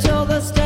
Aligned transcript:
told 0.00 0.28
the 0.28 0.40
story. 0.40 0.63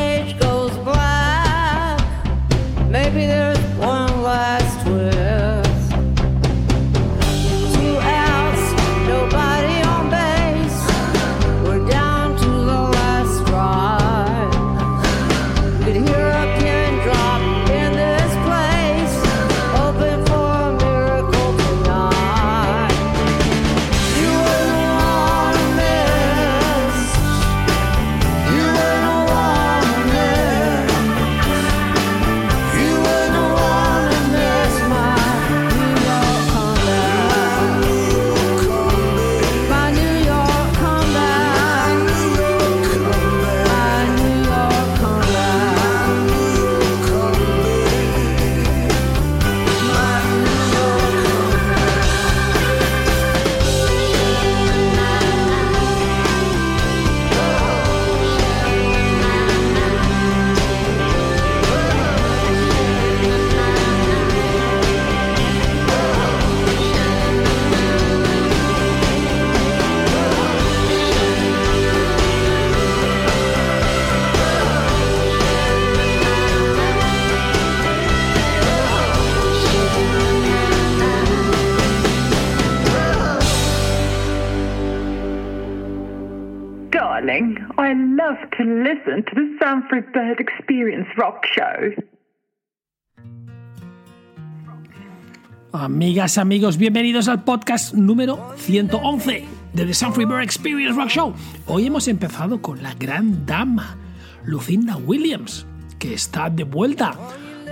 Amigas, 95.72 96.38
amigos, 96.38 96.78
bienvenidos 96.78 97.28
al 97.28 97.44
podcast 97.44 97.92
número 97.92 98.54
111 98.56 99.44
de 99.74 99.86
The 99.86 99.94
Sanford 99.94 100.26
Bird 100.26 100.42
Experience 100.42 100.98
Rock 100.98 101.10
Show. 101.10 101.34
Hoy 101.66 101.86
hemos 101.86 102.08
empezado 102.08 102.62
con 102.62 102.82
la 102.82 102.94
gran 102.94 103.44
dama, 103.44 103.98
Lucinda 104.44 104.96
Williams, 104.96 105.66
que 105.98 106.14
está 106.14 106.48
de 106.48 106.64
vuelta. 106.64 107.14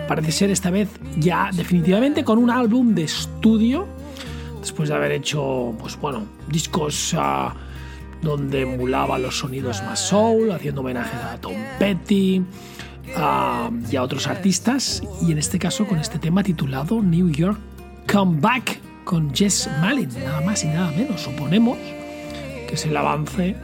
Parece 0.07 0.33
ser 0.33 0.51
esta 0.51 0.71
vez 0.71 0.91
ya 1.17 1.49
definitivamente 1.55 2.25
con 2.25 2.39
un 2.39 2.51
álbum 2.51 2.95
de 2.95 3.05
estudio, 3.05 3.87
después 4.61 4.91
de 4.91 4.97
haber 4.97 5.13
hecho, 5.13 5.75
pues 5.81 5.99
bueno, 5.99 6.27
discos 6.49 7.15
ah, 7.17 7.55
donde 8.21 8.63
emulaba 8.63 9.19
los 9.19 9.39
sonidos 9.39 9.83
más 9.83 10.01
soul, 10.01 10.53
haciendo 10.53 10.83
homenajes 10.83 11.21
a 11.23 11.41
Tom 11.41 11.55
Petty 11.79 12.45
ah, 13.15 13.71
y 13.91 13.97
a 13.97 14.03
otros 14.03 14.27
artistas, 14.27 15.03
y 15.23 15.33
en 15.33 15.39
este 15.39 15.59
caso 15.59 15.87
con 15.87 15.99
este 15.99 16.19
tema 16.19 16.43
titulado 16.43 17.03
New 17.03 17.31
York 17.31 17.59
Come 18.11 18.41
Back 18.41 18.81
con 19.05 19.35
Jess 19.35 19.69
Malin, 19.81 20.09
nada 20.25 20.41
más 20.41 20.65
y 20.65 20.69
nada 20.69 20.91
menos, 20.91 21.21
suponemos 21.21 21.77
que 22.67 22.75
es 22.75 22.87
el 22.87 22.97
avance 22.97 23.55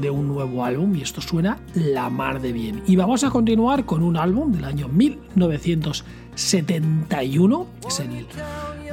de 0.00 0.10
un 0.10 0.26
nuevo 0.28 0.64
álbum 0.64 0.94
y 0.96 1.02
esto 1.02 1.20
suena 1.20 1.58
la 1.74 2.08
mar 2.10 2.40
de 2.40 2.52
bien. 2.52 2.82
Y 2.86 2.94
vamos 2.96 3.22
a 3.24 3.30
continuar 3.30 3.84
con 3.84 4.02
un 4.02 4.16
álbum 4.16 4.50
del 4.52 4.64
año 4.64 4.88
1971, 4.88 7.66
es 7.86 8.00
el 8.00 8.26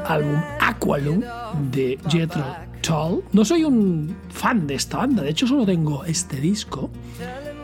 álbum 0.06 0.36
Aqualung 0.60 1.24
de 1.72 1.98
Jethro 2.10 2.44
Tull. 2.82 3.24
No 3.34 3.44
soy 3.46 3.64
un 3.64 4.16
fan 4.30 4.68
de 4.68 4.76
esta 4.76 4.98
banda, 4.98 5.24
de 5.24 5.32
hecho 5.32 5.48
solo 5.48 5.66
tengo 5.66 6.06
este 6.06 6.40
disco, 6.40 6.92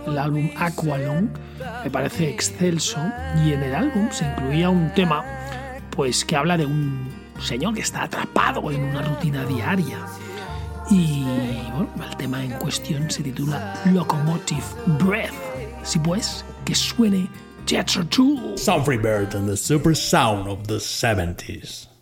el 0.08 0.18
álbum 0.18 0.50
Aqualung, 0.58 1.30
me 1.84 1.90
parece 1.90 2.30
excelso 2.30 3.00
y 3.44 3.54
en 3.54 3.64
el 3.64 3.76
álbum 3.76 4.10
se 4.12 4.26
incluía 4.26 4.70
un 4.70 4.92
tema 4.94 5.24
pues 5.90 6.26
que 6.26 6.36
habla 6.36 6.58
de 6.58 6.66
un 6.66 7.10
señor 7.40 7.74
que 7.74 7.82
está 7.82 8.04
atrapado 8.04 8.72
en 8.72 8.84
una 8.84 9.02
rutina 9.02 9.46
diaria 9.46 9.98
y 10.90 11.24
bueno, 11.72 11.90
el 12.10 12.18
tema 12.18 12.44
en 12.44 12.52
cuestión 12.54 13.10
se 13.10 13.24
titula 13.24 13.80
Locomotive 13.86 14.64
Breath. 15.00 15.34
Si 15.84 16.00
pues, 16.00 16.46
que 16.66 16.76
suene 16.76 17.30
Jethro 17.66 18.06
Tull. 18.06 18.56
Humphrey 18.58 18.98
Bird 18.98 19.36
and 19.36 19.48
the 19.48 19.58
super 19.58 19.96
sound 19.96 20.48
of 20.48 20.68
the 20.68 20.78
70s. 20.78 21.93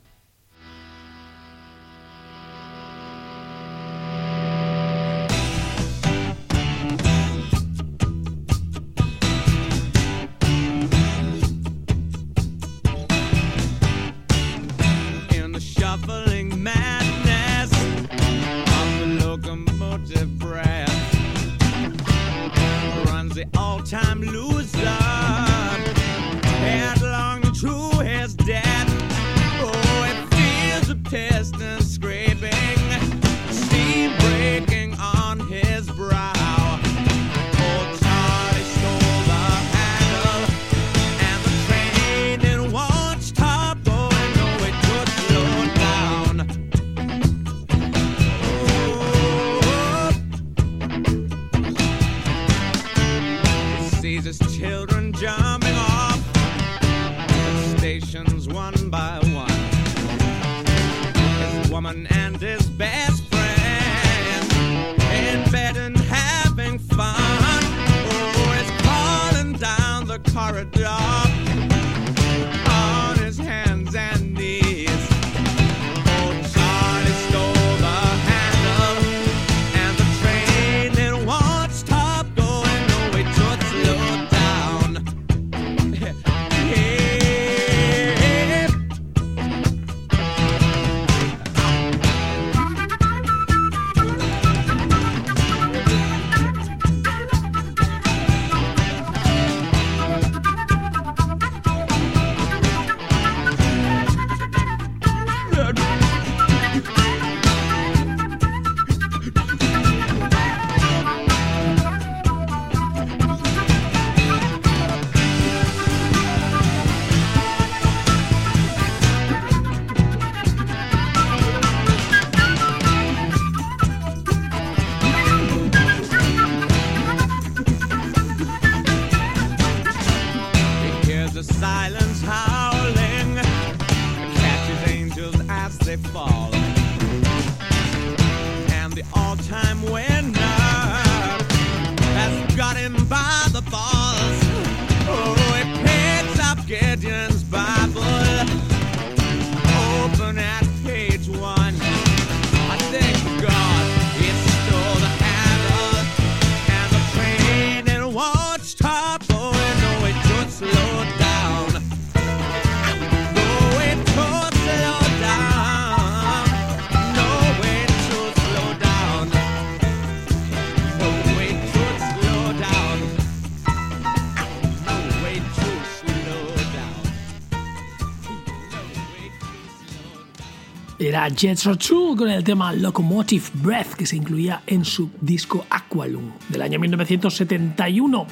Era 181.21 181.35
Jethro 181.35 181.77
Tull 181.77 182.17
con 182.17 182.31
el 182.31 182.43
tema 182.43 182.73
Locomotive 182.73 183.45
Breath 183.53 183.93
que 183.93 184.07
se 184.07 184.15
incluía 184.15 184.63
en 184.65 184.83
su 184.83 185.11
disco 185.21 185.67
Aqualung 185.69 186.31
del 186.49 186.63
año 186.63 186.79
1971. 186.79 188.25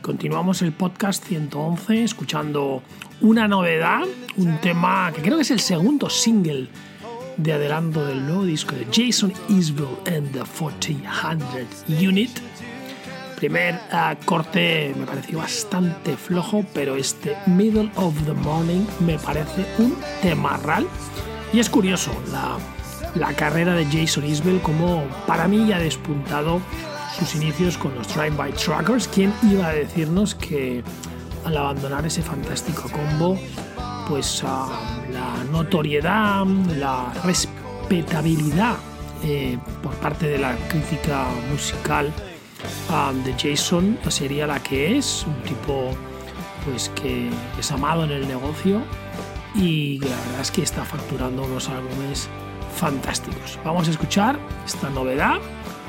Continuamos 0.00 0.62
el 0.62 0.70
podcast 0.70 1.24
111 1.24 2.04
escuchando 2.04 2.84
una 3.20 3.48
novedad, 3.48 4.02
un 4.36 4.58
tema 4.58 5.10
que 5.12 5.22
creo 5.22 5.38
que 5.38 5.42
es 5.42 5.50
el 5.50 5.58
segundo 5.58 6.08
single 6.08 6.68
de 7.36 7.52
adelanto 7.52 8.06
del 8.06 8.24
nuevo 8.24 8.44
disco 8.44 8.76
de 8.76 8.86
Jason 8.92 9.32
Isbell 9.48 9.98
and 10.06 10.30
the 10.30 10.44
1400 10.44 11.84
Unit. 11.88 12.30
Primer 13.38 13.80
ah, 13.90 14.14
corte 14.24 14.94
me 14.96 15.04
pareció 15.04 15.38
bastante 15.38 16.16
flojo, 16.16 16.64
pero 16.74 16.94
este 16.94 17.36
Middle 17.46 17.90
of 17.96 18.14
the 18.24 18.34
Morning 18.34 18.86
me 19.00 19.18
parece 19.18 19.66
un 19.78 19.96
temarral. 20.22 20.86
Y 21.52 21.58
es 21.58 21.68
curioso 21.68 22.12
la, 23.16 23.34
carrera 23.34 23.74
de 23.74 23.84
Jason 23.86 24.24
Isbell, 24.24 24.60
como 24.60 25.04
para 25.26 25.48
mí 25.48 25.66
ya 25.66 25.76
ha 25.76 25.80
despuntado 25.80 26.60
sus 27.18 27.34
inicios 27.34 27.76
con 27.76 27.94
los 27.96 28.14
Drive 28.14 28.36
by 28.36 28.52
Truckers. 28.52 29.08
¿Quién 29.08 29.32
iba 29.42 29.66
a 29.66 29.72
decirnos 29.72 30.34
que 30.34 30.84
al 31.44 31.56
abandonar 31.56 32.06
ese 32.06 32.22
fantástico 32.22 32.84
combo, 32.90 33.36
pues 34.08 34.42
uh, 34.44 34.46
la 35.12 35.44
notoriedad, 35.50 36.44
la 36.76 37.12
respetabilidad 37.24 38.76
eh, 39.24 39.58
por 39.82 39.92
parte 39.96 40.28
de 40.28 40.38
la 40.38 40.54
crítica 40.68 41.26
musical 41.50 42.12
ah, 42.88 43.12
de 43.24 43.32
Jason 43.32 43.98
sería 44.08 44.46
la 44.46 44.62
que 44.62 44.96
es, 44.96 45.24
un 45.26 45.42
tipo 45.42 45.90
pues 46.64 46.90
que 46.90 47.28
es 47.58 47.70
amado 47.70 48.04
en 48.04 48.12
el 48.12 48.28
negocio 48.28 48.82
y 49.54 49.98
la 49.98 50.16
verdad 50.16 50.40
es 50.40 50.50
que 50.50 50.62
está 50.62 50.84
facturando 50.84 51.44
unos 51.44 51.68
álbumes 51.68 52.28
fantásticos. 52.76 53.58
Vamos 53.64 53.88
a 53.88 53.90
escuchar 53.90 54.38
esta 54.64 54.90
novedad, 54.90 55.38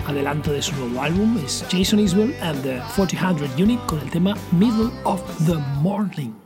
adelanto 0.08 0.51
de 0.51 0.62
su 0.62 0.75
nuevo 0.75 1.01
álbum, 1.01 1.38
es 1.46 1.65
Jason 1.72 2.00
Isbell 2.00 2.36
and 2.41 2.62
the 2.63 2.82
400 2.96 3.50
Unit 3.60 3.80
con 3.86 4.00
el 4.00 4.10
tema 4.10 4.36
Middle 4.51 4.91
of 5.03 5.22
the 5.46 5.56
Morning. 5.82 6.41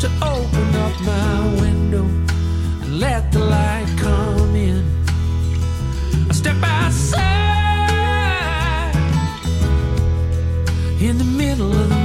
to 0.00 0.08
open 0.22 0.74
up 0.86 0.98
my 1.02 1.60
window 1.60 2.04
and 2.04 2.98
let 2.98 3.30
the 3.32 3.40
light 3.40 3.86
come 3.98 4.54
in. 4.56 4.82
I 6.30 6.32
step 6.32 6.56
outside 6.62 7.34
in 11.00 11.18
the 11.18 11.24
middle 11.24 11.70
of 11.70 11.88
the 11.90 12.03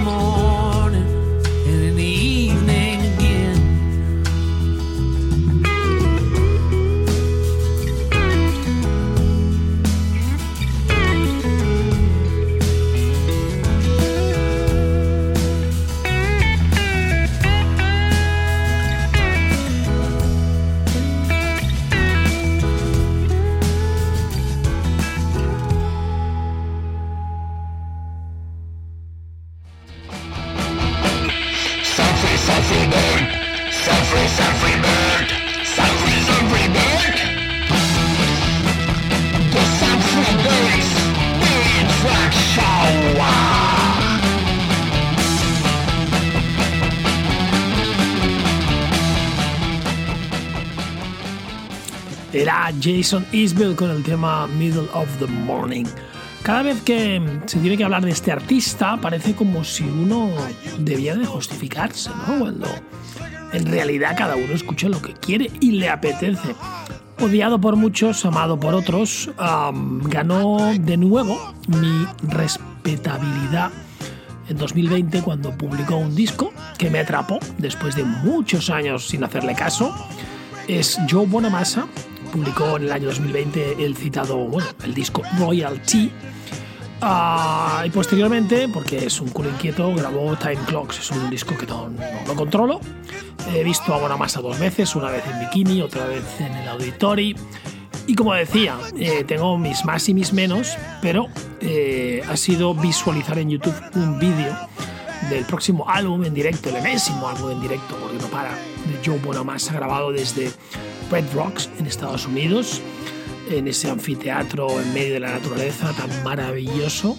tema 54.03 54.47
Middle 54.47 54.87
of 54.93 55.07
the 55.19 55.27
Morning. 55.27 55.85
Cada 56.41 56.63
vez 56.63 56.81
que 56.81 57.21
se 57.45 57.59
tiene 57.59 57.77
que 57.77 57.83
hablar 57.83 58.03
de 58.03 58.11
este 58.11 58.31
artista 58.31 58.97
parece 58.97 59.35
como 59.35 59.63
si 59.63 59.83
uno 59.83 60.31
debiera 60.79 61.17
de 61.17 61.25
justificarse, 61.25 62.09
¿no? 62.09 62.39
Cuando 62.39 62.67
en 63.53 63.65
realidad 63.65 64.15
cada 64.17 64.35
uno 64.35 64.53
escucha 64.53 64.89
lo 64.89 65.01
que 65.01 65.13
quiere 65.13 65.51
y 65.59 65.71
le 65.71 65.89
apetece. 65.89 66.55
Odiado 67.19 67.61
por 67.61 67.75
muchos, 67.75 68.25
amado 68.25 68.59
por 68.59 68.73
otros, 68.73 69.29
ganó 69.37 70.57
de 70.73 70.97
nuevo 70.97 71.53
mi 71.67 72.07
respetabilidad 72.23 73.71
en 74.47 74.57
2020 74.57 75.21
cuando 75.21 75.51
publicó 75.51 75.97
un 75.97 76.15
disco 76.15 76.51
que 76.77 76.89
me 76.89 76.99
atrapó 76.99 77.37
después 77.57 77.95
de 77.95 78.05
muchos 78.05 78.69
años 78.69 79.07
sin 79.07 79.23
hacerle 79.23 79.53
caso. 79.53 79.93
Es 80.67 80.97
Joe 81.09 81.27
Bonamassa, 81.27 81.87
publicó 82.29 82.77
en 82.77 82.83
el 82.83 82.91
año 82.91 83.07
2020 83.07 83.83
el 83.83 83.95
citado, 83.95 84.37
bueno, 84.37 84.69
el 84.83 84.93
disco 84.93 85.21
Royalty. 85.37 86.11
Ah, 87.01 87.83
y 87.85 87.89
posteriormente, 87.89 88.67
porque 88.67 89.05
es 89.05 89.21
un 89.21 89.29
culo 89.29 89.49
inquieto, 89.49 89.93
grabó 89.95 90.35
Time 90.35 90.59
Clocks, 90.67 90.99
es 90.99 91.11
un 91.11 91.29
disco 91.29 91.57
que 91.57 91.65
no, 91.65 91.89
no 91.89 92.03
lo 92.27 92.35
controlo. 92.35 92.81
He 93.53 93.63
visto 93.63 93.93
a 93.93 94.41
dos 94.41 94.59
veces, 94.59 94.95
una 94.95 95.09
vez 95.09 95.23
en 95.25 95.39
bikini, 95.39 95.81
otra 95.81 96.05
vez 96.05 96.23
en 96.39 96.53
el 96.53 96.67
Auditori. 96.67 97.35
Y 98.05 98.15
como 98.15 98.33
decía, 98.33 98.77
eh, 98.97 99.23
tengo 99.23 99.57
mis 99.57 99.85
más 99.85 100.09
y 100.09 100.13
mis 100.13 100.33
menos, 100.33 100.77
pero 101.01 101.27
eh, 101.61 102.21
ha 102.27 102.35
sido 102.35 102.73
visualizar 102.73 103.37
en 103.37 103.51
YouTube 103.51 103.75
un 103.95 104.19
vídeo 104.19 104.55
del 105.29 105.45
próximo 105.45 105.87
álbum 105.87 106.25
en 106.25 106.33
directo, 106.33 106.69
el 106.69 106.77
enésimo 106.77 107.29
álbum 107.29 107.51
en 107.51 107.61
directo, 107.61 107.95
porque 108.01 108.17
no 108.17 108.27
para, 108.27 108.51
de 108.51 108.99
Joe 109.05 109.19
Bonamassa, 109.19 109.73
grabado 109.73 110.11
desde 110.11 110.51
Red 111.11 111.25
Rocks 111.33 111.69
en 111.79 111.85
Estados 111.85 112.25
Unidos, 112.25 112.81
en 113.49 113.67
ese 113.67 113.89
anfiteatro 113.89 114.79
en 114.79 114.93
medio 114.93 115.15
de 115.15 115.19
la 115.21 115.31
naturaleza 115.31 115.91
tan 115.93 116.23
maravilloso, 116.23 117.17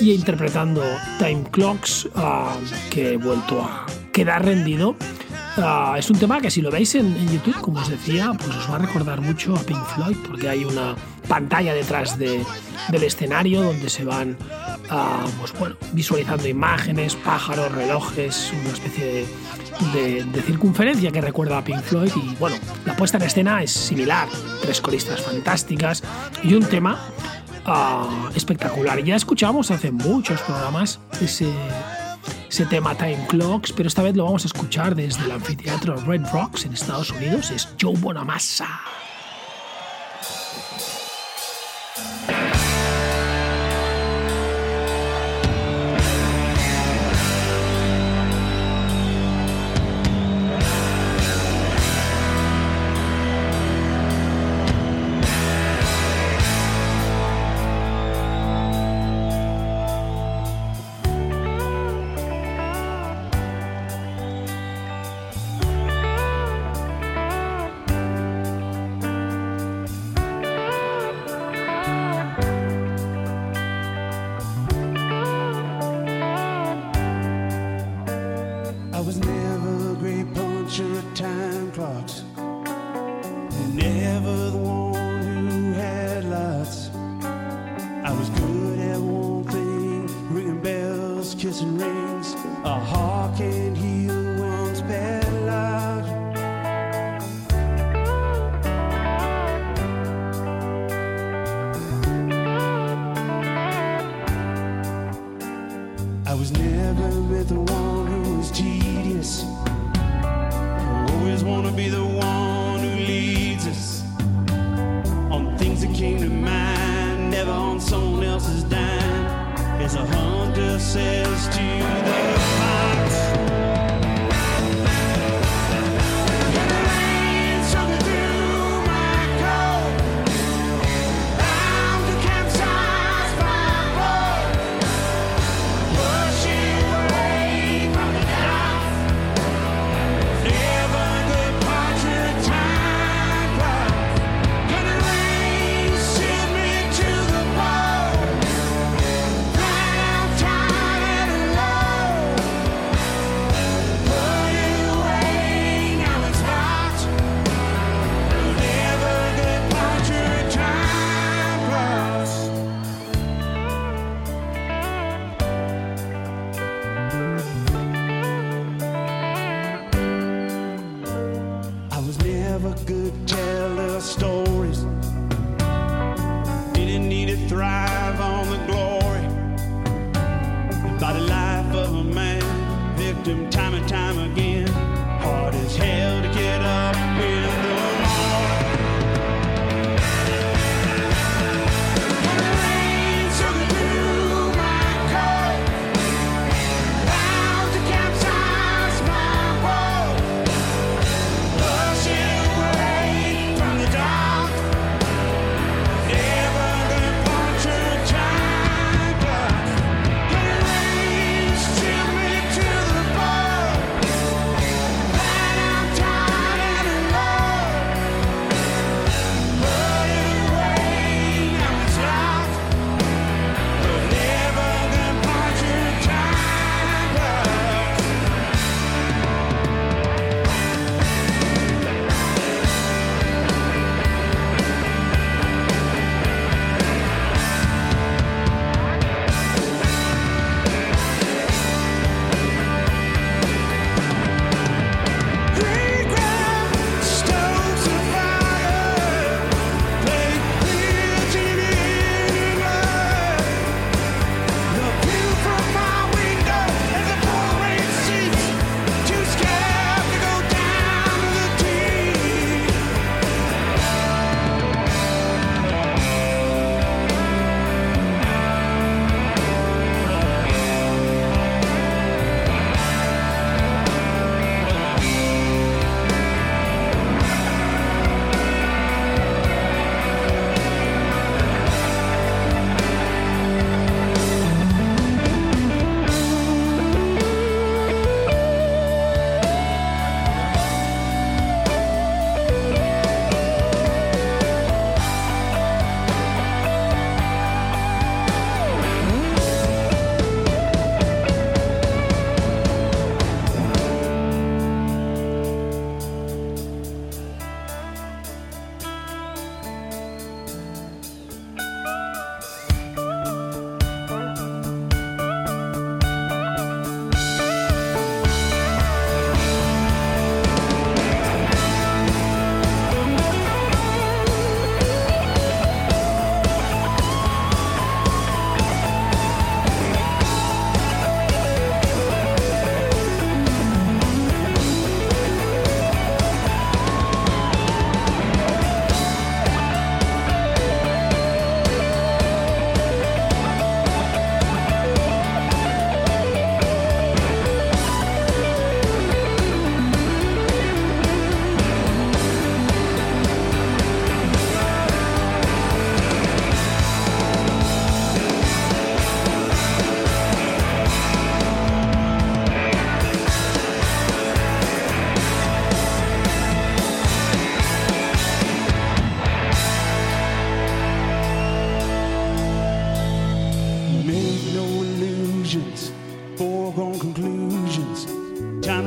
y 0.00 0.12
interpretando 0.12 0.82
Time 1.18 1.44
Clocks, 1.50 2.08
ah, 2.14 2.56
que 2.90 3.12
he 3.12 3.16
vuelto 3.16 3.60
a 3.60 3.86
quedar 4.12 4.44
rendido. 4.44 4.96
Ah, 5.56 5.96
es 5.98 6.08
un 6.10 6.18
tema 6.18 6.40
que 6.40 6.50
si 6.50 6.60
lo 6.62 6.70
veis 6.70 6.94
en, 6.94 7.06
en 7.16 7.28
YouTube, 7.28 7.60
como 7.60 7.80
os 7.80 7.88
decía, 7.88 8.32
pues 8.38 8.56
os 8.56 8.70
va 8.70 8.76
a 8.76 8.78
recordar 8.78 9.20
mucho 9.20 9.54
a 9.56 9.60
Pink 9.60 9.84
Floyd, 9.94 10.16
porque 10.26 10.48
hay 10.48 10.64
una 10.64 10.94
pantalla 11.28 11.74
detrás 11.74 12.18
de- 12.18 12.44
del 12.88 13.02
escenario 13.02 13.62
donde 13.62 13.90
se 13.90 14.04
van 14.04 14.36
ah, 14.90 15.24
pues 15.38 15.52
bueno, 15.58 15.76
visualizando 15.92 16.46
imágenes, 16.48 17.14
pájaros, 17.16 17.70
relojes, 17.72 18.52
una 18.60 18.70
especie 18.72 19.26
de, 19.92 20.24
de- 20.24 20.42
circunferencia 20.42 21.10
que 21.10 21.20
recuerda 21.20 21.58
a 21.58 21.64
Pink 21.64 21.82
Floyd. 21.82 22.12
Y 22.16 22.34
bueno, 22.36 22.56
la 22.86 22.96
puesta 22.96 23.16
en 23.18 23.24
escena 23.24 23.62
es 23.62 23.72
similar, 23.72 24.28
tres 24.62 24.80
coristas 24.80 25.20
fantásticas 25.20 26.02
y 26.42 26.54
un 26.54 26.64
tema 26.64 26.98
ah, 27.66 28.30
espectacular. 28.34 29.02
Ya 29.04 29.16
escuchamos 29.16 29.70
hace 29.70 29.90
muchos 29.90 30.40
programas 30.42 31.00
ese, 31.20 31.48
ese 32.48 32.66
tema 32.66 32.94
Time 32.94 33.26
Clocks, 33.28 33.72
pero 33.72 33.88
esta 33.88 34.02
vez 34.02 34.16
lo 34.16 34.24
vamos 34.24 34.44
a 34.44 34.46
escuchar 34.46 34.94
desde 34.94 35.24
el 35.24 35.32
anfiteatro 35.32 35.96
Red 35.96 36.26
Rocks 36.32 36.64
en 36.64 36.74
Estados 36.74 37.10
Unidos. 37.10 37.50
Es 37.50 37.68
Joe 37.80 37.96
Bonamassa. 37.96 38.80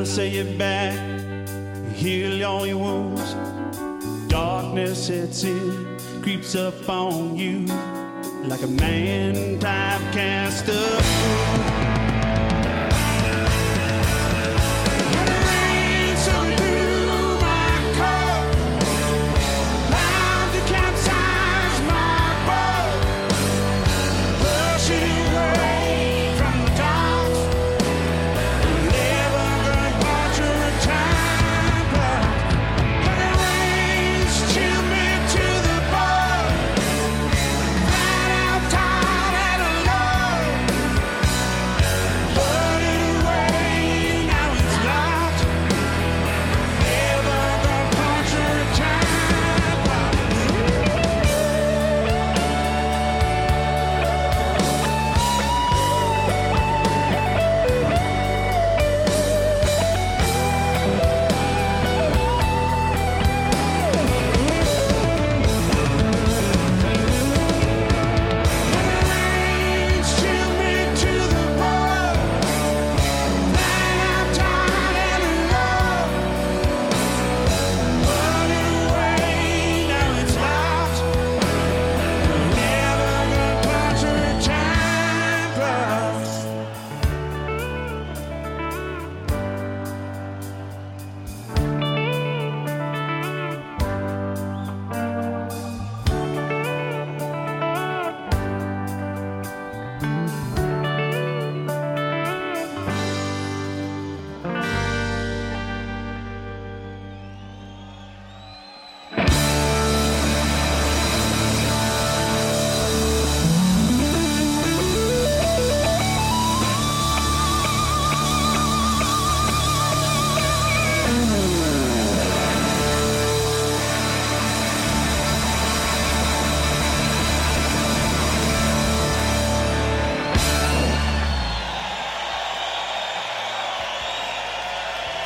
Say 0.05 0.29
it 0.29 0.57
back, 0.57 0.93
heal 1.93 2.45
all 2.45 2.67
your 2.67 2.77
wounds. 2.77 3.35
Darkness 4.27 5.07
sets 5.07 5.43
in, 5.43 5.97
creeps 6.21 6.55
up 6.55 6.89
on 6.89 7.35
you 7.35 7.65
like 8.47 8.61
a 8.63 8.67
man 8.67 9.59
typecast 9.59 10.11
cast 10.13 10.65
When 10.67 11.72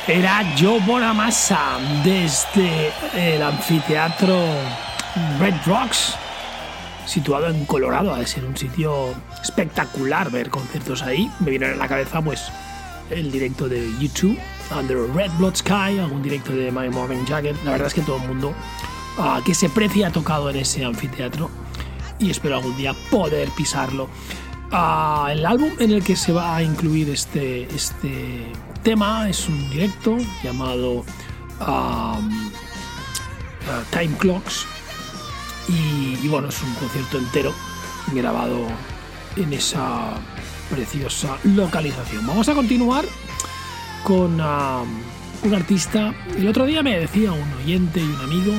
Era 0.08 0.42
Joe 0.58 0.80
Bonamassa 0.86 1.78
desde 2.02 2.90
el 3.14 3.42
anfiteatro 3.42 4.42
Red 5.38 5.54
Rocks, 5.66 6.14
situado 7.04 7.48
en 7.48 7.66
Colorado. 7.66 8.14
Ha 8.14 8.20
de 8.20 8.26
ser 8.26 8.46
un 8.46 8.56
sitio 8.56 9.14
espectacular 9.42 10.30
ver 10.30 10.48
conciertos 10.48 11.02
ahí. 11.02 11.30
Me 11.40 11.50
viene 11.50 11.66
a 11.66 11.74
la 11.76 11.86
cabeza 11.86 12.22
pues 12.22 12.50
el 13.10 13.30
directo 13.30 13.68
de 13.68 13.86
YouTube, 14.00 14.38
Under 14.74 14.96
a 14.96 15.14
Red 15.14 15.30
Blood 15.32 15.56
Sky, 15.56 15.98
algún 15.98 16.22
directo 16.22 16.52
de 16.54 16.72
My 16.72 16.88
Morning 16.88 17.26
Jacket. 17.26 17.62
La 17.62 17.72
verdad 17.72 17.88
es 17.88 17.94
que 17.94 18.00
todo 18.00 18.16
el 18.16 18.28
mundo 18.28 18.54
ah, 19.18 19.42
que 19.44 19.54
se 19.54 19.68
precia 19.68 20.06
ha 20.06 20.10
tocado 20.10 20.48
en 20.48 20.56
ese 20.56 20.86
anfiteatro 20.86 21.50
y 22.18 22.30
espero 22.30 22.56
algún 22.56 22.74
día 22.78 22.94
poder 23.10 23.50
pisarlo. 23.50 24.08
Ah, 24.72 25.28
el 25.30 25.44
álbum 25.44 25.72
en 25.78 25.90
el 25.90 26.02
que 26.02 26.16
se 26.16 26.32
va 26.32 26.56
a 26.56 26.62
incluir 26.62 27.10
este, 27.10 27.64
este 27.74 28.50
tema 28.82 29.28
es 29.28 29.48
un 29.48 29.70
directo 29.70 30.18
llamado 30.42 31.04
um, 31.60 32.48
uh, 32.48 33.84
Time 33.90 34.16
Clocks 34.18 34.66
y, 35.68 36.28
bueno, 36.28 36.48
es 36.48 36.62
un 36.62 36.72
concierto 36.74 37.18
entero 37.18 37.52
grabado 38.12 38.66
en 39.36 39.52
esa 39.52 40.14
preciosa 40.70 41.36
localización. 41.44 42.26
Vamos 42.26 42.48
a 42.48 42.54
continuar 42.54 43.04
con 44.02 44.40
um, 44.40 44.88
un 45.42 45.54
artista. 45.54 46.14
El 46.36 46.48
otro 46.48 46.64
día 46.64 46.82
me 46.82 46.98
decía 46.98 47.32
un 47.32 47.52
oyente 47.62 48.00
y 48.00 48.04
un 48.04 48.20
amigo, 48.20 48.52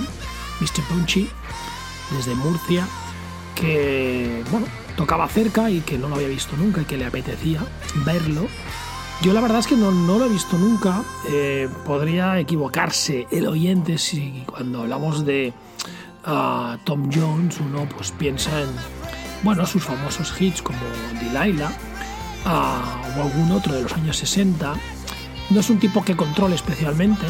Mr. 0.60 0.84
Punchy, 0.89 1.29
desde 2.15 2.36
Murcia, 2.36 2.88
que 3.55 4.43
bueno, 4.51 4.67
tocaba 4.95 5.27
cerca 5.27 5.69
y 5.71 5.82
que 5.82 5.97
no 5.97 6.10
lo 6.10 6.15
había 6.15 6.27
visto 6.27 6.55
nunca 6.58 6.82
y 6.82 6.86
que 6.86 6.97
le 6.97 7.05
apetecía 7.05 7.62
verlo. 8.05 8.47
Yo 9.21 9.34
la 9.34 9.41
verdad 9.41 9.60
es 9.60 9.67
que 9.67 9.75
no, 9.75 9.91
no 9.91 10.17
lo 10.17 10.25
he 10.25 10.29
visto 10.29 10.58
nunca. 10.58 11.03
Eh, 11.27 11.67
podría 11.86 12.39
equivocarse 12.39 13.27
el 13.32 13.47
oyente 13.47 13.97
si 13.97 14.43
cuando 14.45 14.82
hablamos 14.82 15.25
de 15.25 15.53
ah, 16.25 16.77
Tom 16.86 17.10
Jones 17.13 17.60
uno 17.60 17.88
pues 17.95 18.12
piensa 18.12 18.62
en 18.62 18.69
bueno, 19.43 19.65
sus 19.65 19.84
famosos 19.84 20.34
hits 20.39 20.62
como 20.62 20.79
Delilah 21.21 21.71
ah, 22.45 23.01
o 23.17 23.23
algún 23.23 23.51
otro 23.51 23.73
de 23.73 23.82
los 23.84 23.93
años 23.93 24.15
60. 24.17 24.73
No 25.49 25.60
es 25.60 25.69
un 25.69 25.79
tipo 25.79 26.03
que 26.03 26.15
controle 26.15 26.55
especialmente, 26.55 27.25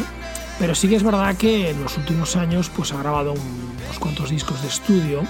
pero 0.60 0.76
sí 0.76 0.90
que 0.90 0.96
es 0.96 1.04
verdad 1.04 1.36
que 1.38 1.72
en 1.72 1.82
los 1.82 1.98
últimos 1.98 2.36
años 2.36 2.70
pues 2.76 2.92
ha 2.94 2.98
grabado 2.98 3.32
un- 3.34 3.70
unos 3.84 3.98
cuantos 4.00 4.30
discos 4.30 4.62
de 4.62 4.68
estudio 4.68 5.24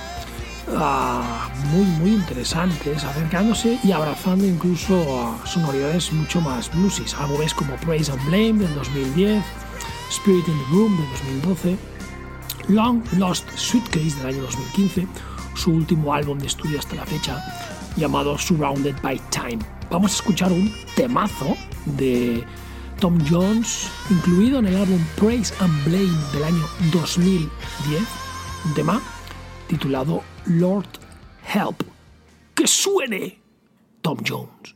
ah, 0.75 1.49
muy 1.71 1.86
muy 1.86 2.10
interesantes, 2.12 3.03
acercándose 3.03 3.79
y 3.84 3.91
abrazando 3.91 4.45
incluso 4.45 5.38
sonoridades 5.45 6.12
mucho 6.12 6.41
más 6.41 6.71
bluesy. 6.71 7.03
Álbumes 7.19 7.53
como 7.53 7.75
Praise 7.77 8.12
and 8.12 8.23
Blame 8.25 8.60
del 8.60 8.73
2010, 8.75 9.43
Spirit 10.10 10.47
in 10.47 10.58
the 10.58 10.65
Room 10.71 10.97
del 10.97 11.41
2012, 11.43 11.77
Long 12.69 13.01
Lost 13.17 13.49
Suitcase 13.55 14.15
del 14.17 14.27
año 14.27 14.41
2015, 14.43 15.08
su 15.55 15.71
último 15.71 16.13
álbum 16.13 16.38
de 16.39 16.47
estudio 16.47 16.79
hasta 16.79 16.95
la 16.95 17.05
fecha, 17.05 17.43
llamado 17.95 18.38
Surrounded 18.38 18.95
by 19.01 19.19
Time. 19.29 19.60
Vamos 19.89 20.12
a 20.12 20.15
escuchar 20.15 20.51
un 20.51 20.71
temazo 20.95 21.55
de 21.86 22.43
Tom 22.99 23.17
Jones, 23.29 23.89
incluido 24.10 24.60
en 24.60 24.67
el 24.67 24.75
álbum 24.75 24.99
Praise 25.15 25.53
and 25.60 25.86
Blame 25.86 26.17
del 26.34 26.43
año 26.43 26.63
2010, 26.91 27.49
un 28.65 28.73
tema 28.73 29.01
titulado 29.67 30.23
Lord 30.49 30.97
Help. 31.43 31.83
¡Que 32.55 32.67
suene 32.67 33.39
Tom 34.01 34.17
Jones! 34.27 34.75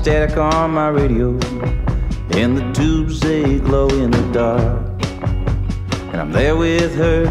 Static 0.00 0.38
on 0.38 0.70
my 0.70 0.88
radio. 0.88 1.28
And 2.30 2.56
the 2.56 2.72
tubes 2.72 3.20
they 3.20 3.58
glow 3.58 3.86
in 3.90 4.10
the 4.10 4.32
dark. 4.32 4.80
And 6.08 6.16
I'm 6.16 6.32
there 6.32 6.56
with 6.56 6.94
her 6.94 7.26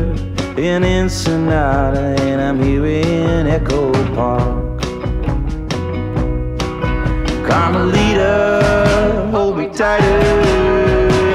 in 0.55 0.83
Ensenada. 0.83 2.15
And 2.21 2.39
I'm 2.39 2.61
here 2.61 2.85
in 2.85 3.47
Echo 3.47 3.91
Park. 4.13 4.81
Carmelita, 7.49 9.29
hold 9.31 9.57
me 9.57 9.69
tighter. 9.69 10.19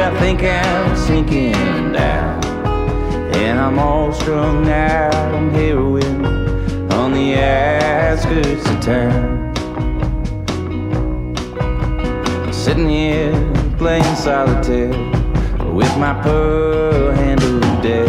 I 0.04 0.16
think 0.20 0.44
I'm 0.44 0.96
sinking 0.96 1.90
down. 1.92 2.44
And 3.34 3.58
I'm 3.58 3.80
all 3.80 4.12
strung 4.12 4.68
out 4.70 5.34
on 5.34 5.50
heroin 5.50 6.24
on 6.92 7.12
the 7.12 7.34
outskirts 7.42 8.70
of 8.70 8.80
town. 8.80 9.43
Sitting 12.64 12.88
here 12.88 13.30
playing 13.76 14.16
solitaire 14.16 14.88
with 15.70 15.94
my 15.98 16.18
pearl 16.22 17.12
handle 17.12 17.60
dead. 17.82 18.08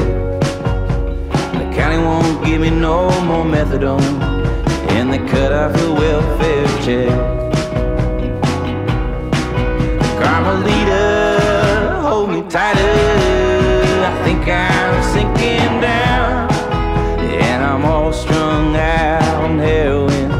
The 1.60 1.76
county 1.76 1.98
won't 1.98 2.46
give 2.46 2.62
me 2.62 2.70
no 2.70 3.10
more 3.24 3.44
methadone, 3.44 4.22
and 4.92 5.12
they 5.12 5.18
cut 5.28 5.52
off 5.52 5.74
the 5.74 5.92
welfare 5.92 6.68
check. 6.86 7.12
Carmelita, 10.24 12.00
hold 12.02 12.30
me 12.30 12.42
tighter. 12.44 12.80
I 14.08 14.22
think 14.24 14.48
I'm 14.48 15.04
sinking 15.12 15.82
down, 15.82 16.50
and 17.20 17.62
I'm 17.62 17.84
all 17.84 18.14
strung 18.14 18.74
out 18.74 19.44
on 19.44 19.60
heroin 19.60 20.32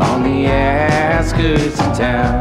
on 0.00 0.22
the 0.22 0.46
outskirts 0.46 1.80
of 1.80 1.98
town. 1.98 2.37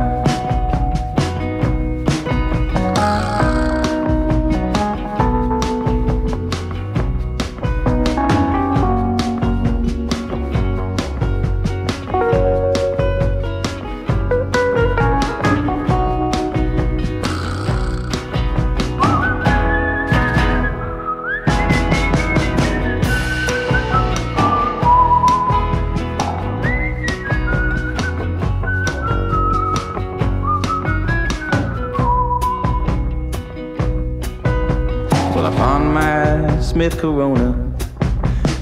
Smith 36.88 37.02
Corona 37.02 37.76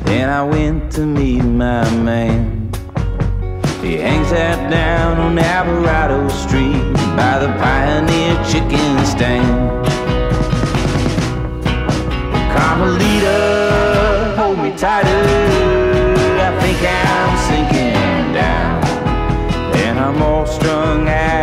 Then 0.05 0.31
I 0.31 0.41
went 0.41 0.91
to 0.93 1.05
meet 1.05 1.43
my 1.43 1.87
man. 1.97 2.71
He 3.83 3.97
hangs 3.97 4.31
out 4.31 4.71
down 4.71 5.19
on 5.19 5.37
Alvarado 5.37 6.27
Street 6.29 6.81
by 7.15 7.37
the 7.37 7.49
Pioneer 7.59 8.33
Chicken 8.49 9.05
Stand. 9.05 9.85
Carmelita, 12.57 14.33
hold 14.35 14.57
me 14.57 14.75
tighter. 14.75 15.23
I 16.47 16.51
think 16.61 16.79
I'm 16.81 17.37
sinking 17.47 18.33
down, 18.33 18.83
and 19.85 19.99
I'm 19.99 20.19
all 20.23 20.47
strung 20.47 21.07
out 21.07 21.34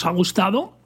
¿Os 0.00 0.06
ha 0.06 0.12
gustado? 0.12 0.78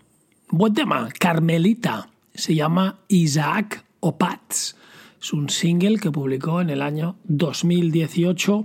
Buen 0.49 0.75
tema, 0.75 1.09
Carmelita. 1.21 2.11
Se 2.35 2.53
llama 2.53 2.99
Isaac 3.07 3.85
Opatz. 4.01 4.75
Es 5.23 5.33
un 5.33 5.51
single 5.51 6.01
que 6.01 6.11
publicó 6.11 6.61
en 6.61 6.69
el 6.69 6.83
año 6.83 7.15
2018 7.23 8.65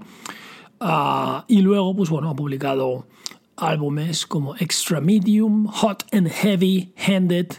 ah, 0.80 1.46
y 1.48 1.62
luego, 1.62 1.96
pues 1.96 2.10
bueno, 2.10 2.32
ha 2.32 2.36
publicado 2.36 3.06
álbumes 3.58 4.26
como 4.26 4.56
Extra 4.56 5.00
Medium, 5.02 5.68
Hot 5.68 6.08
and 6.12 6.32
Heavy 6.32 6.96
Handed. 6.98 7.50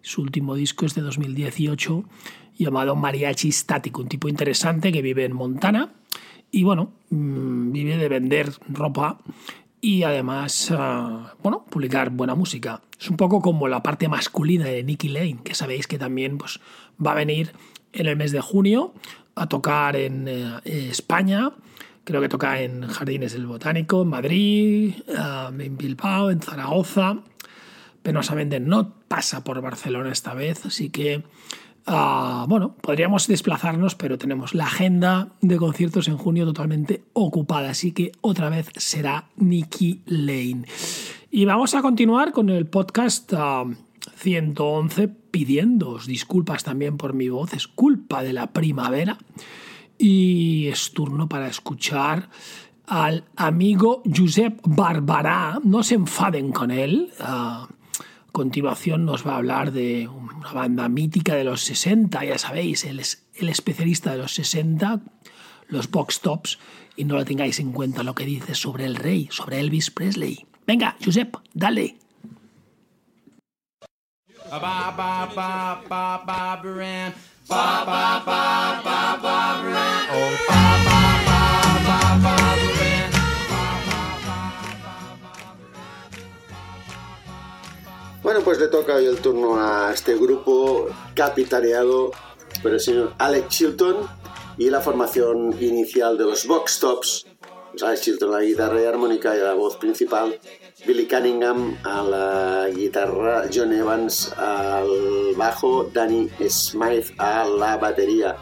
Su 0.00 0.22
último 0.22 0.54
disco 0.54 0.86
es 0.86 0.94
de 0.94 1.02
2018 1.02 2.04
llamado 2.56 2.96
Mariachi 2.96 3.52
Static, 3.52 3.98
un 3.98 4.08
tipo 4.08 4.30
interesante 4.30 4.92
que 4.92 5.02
vive 5.02 5.26
en 5.26 5.34
Montana 5.34 5.92
y 6.50 6.64
bueno, 6.64 6.92
mm, 7.10 7.70
vive 7.70 7.98
de 7.98 8.08
vender 8.08 8.50
ropa 8.66 9.18
y 9.80 10.02
además, 10.02 10.72
ah, 10.76 11.34
bueno, 11.42 11.64
publicar 11.70 12.10
buena 12.10 12.34
música. 12.34 12.82
Es 13.00 13.08
un 13.08 13.16
poco 13.16 13.40
como 13.40 13.66
la 13.68 13.82
parte 13.82 14.08
masculina 14.08 14.66
de 14.66 14.82
Nicky 14.82 15.08
Lane, 15.08 15.38
que 15.42 15.54
sabéis 15.54 15.86
que 15.86 15.98
también 15.98 16.36
pues, 16.36 16.60
va 17.04 17.12
a 17.12 17.14
venir 17.14 17.52
en 17.92 18.06
el 18.06 18.16
mes 18.16 18.32
de 18.32 18.40
junio 18.40 18.92
a 19.34 19.48
tocar 19.48 19.96
en 19.96 20.28
eh, 20.28 20.60
España. 20.64 21.52
Creo 22.04 22.20
que 22.20 22.28
toca 22.28 22.60
en 22.60 22.86
Jardines 22.88 23.32
del 23.32 23.46
Botánico, 23.46 24.02
en 24.02 24.08
Madrid, 24.08 24.94
ah, 25.16 25.50
en 25.58 25.76
Bilbao, 25.78 26.30
en 26.30 26.42
Zaragoza. 26.42 27.18
Penosamente 28.02 28.60
no 28.60 28.92
pasa 29.08 29.44
por 29.44 29.60
Barcelona 29.60 30.12
esta 30.12 30.34
vez, 30.34 30.66
así 30.66 30.90
que 30.90 31.22
Bueno, 31.86 32.74
podríamos 32.80 33.26
desplazarnos, 33.26 33.94
pero 33.94 34.18
tenemos 34.18 34.54
la 34.54 34.66
agenda 34.66 35.28
de 35.40 35.56
conciertos 35.56 36.08
en 36.08 36.16
junio 36.16 36.44
totalmente 36.44 37.02
ocupada, 37.12 37.70
así 37.70 37.92
que 37.92 38.12
otra 38.20 38.48
vez 38.48 38.68
será 38.76 39.28
Nicky 39.36 40.02
Lane. 40.06 40.64
Y 41.30 41.44
vamos 41.44 41.74
a 41.74 41.82
continuar 41.82 42.32
con 42.32 42.48
el 42.50 42.66
podcast 42.66 43.32
ah, 43.36 43.64
111 44.16 45.08
pidiéndoos 45.30 46.06
disculpas 46.06 46.64
también 46.64 46.96
por 46.96 47.12
mi 47.12 47.28
voz, 47.28 47.54
es 47.54 47.68
culpa 47.68 48.22
de 48.22 48.32
la 48.32 48.48
primavera. 48.48 49.18
Y 49.96 50.68
es 50.68 50.92
turno 50.92 51.28
para 51.28 51.46
escuchar 51.46 52.30
al 52.86 53.24
amigo 53.36 54.02
Josep 54.04 54.60
Barbará, 54.64 55.60
no 55.62 55.82
se 55.82 55.94
enfaden 55.94 56.52
con 56.52 56.70
él. 56.70 57.10
ah, 57.20 57.68
continuación 58.32 59.04
nos 59.04 59.26
va 59.26 59.34
a 59.34 59.36
hablar 59.36 59.72
de 59.72 60.08
una 60.08 60.52
banda 60.52 60.88
mítica 60.88 61.34
de 61.34 61.44
los 61.44 61.62
60, 61.62 62.24
ya 62.24 62.38
sabéis, 62.38 62.84
él 62.84 63.00
es 63.00 63.26
el 63.34 63.48
especialista 63.48 64.12
de 64.12 64.18
los 64.18 64.34
60, 64.34 65.00
los 65.68 65.90
box 65.90 66.20
tops, 66.20 66.58
y 66.96 67.04
no 67.04 67.16
lo 67.16 67.24
tengáis 67.24 67.60
en 67.60 67.72
cuenta 67.72 68.02
lo 68.02 68.14
que 68.14 68.24
dice 68.24 68.54
sobre 68.54 68.84
el 68.84 68.96
rey, 68.96 69.28
sobre 69.30 69.60
Elvis 69.60 69.90
Presley. 69.90 70.46
Venga, 70.66 70.96
Josep, 71.04 71.36
dale. 71.54 71.96
Bueno, 88.22 88.40
pues 88.44 88.58
le 88.58 88.68
toca 88.68 88.96
hoy 88.96 89.06
el 89.06 89.18
turno 89.18 89.56
a 89.56 89.92
este 89.94 90.14
grupo 90.14 90.88
capitaneado 91.14 92.10
por 92.62 92.72
el 92.72 92.80
señor 92.80 93.14
Alex 93.18 93.48
Chilton 93.48 93.96
y 94.58 94.68
la 94.68 94.82
formación 94.82 95.56
inicial 95.60 96.18
de 96.18 96.24
los 96.24 96.46
Box 96.46 96.80
Tops 96.80 97.26
pues 97.70 97.82
Alex 97.82 98.02
Chilton 98.02 98.34
a 98.34 98.38
la 98.38 98.44
guitarra 98.44 98.82
y 98.82 98.84
armónica 98.84 99.34
y 99.36 99.40
a 99.40 99.44
la 99.44 99.54
voz 99.54 99.76
principal, 99.76 100.38
Billy 100.86 101.06
Cunningham 101.06 101.78
a 101.84 102.02
la 102.02 102.68
guitarra, 102.68 103.44
John 103.52 103.72
Evans 103.72 104.32
al 104.36 105.34
bajo, 105.36 105.84
Danny 105.84 106.28
Smith 106.48 107.12
a 107.18 107.46
la 107.46 107.76
batería. 107.76 108.36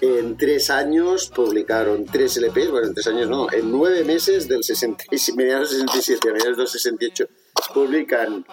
En 0.00 0.36
tres 0.36 0.70
años 0.70 1.30
publicaron 1.34 2.04
tres 2.04 2.36
LPs, 2.36 2.70
bueno, 2.70 2.88
en 2.88 2.94
tres 2.94 3.06
años 3.06 3.28
no, 3.28 3.50
en 3.50 3.70
nueve 3.72 4.04
meses 4.04 4.46
del 4.48 4.62
66, 4.62 5.34
mediados 5.34 5.70
del 5.70 5.88
67 5.88 6.28
a 6.28 6.32
mediados 6.32 6.58
del 6.58 6.68
68 6.68 7.24
publican, 7.72 8.44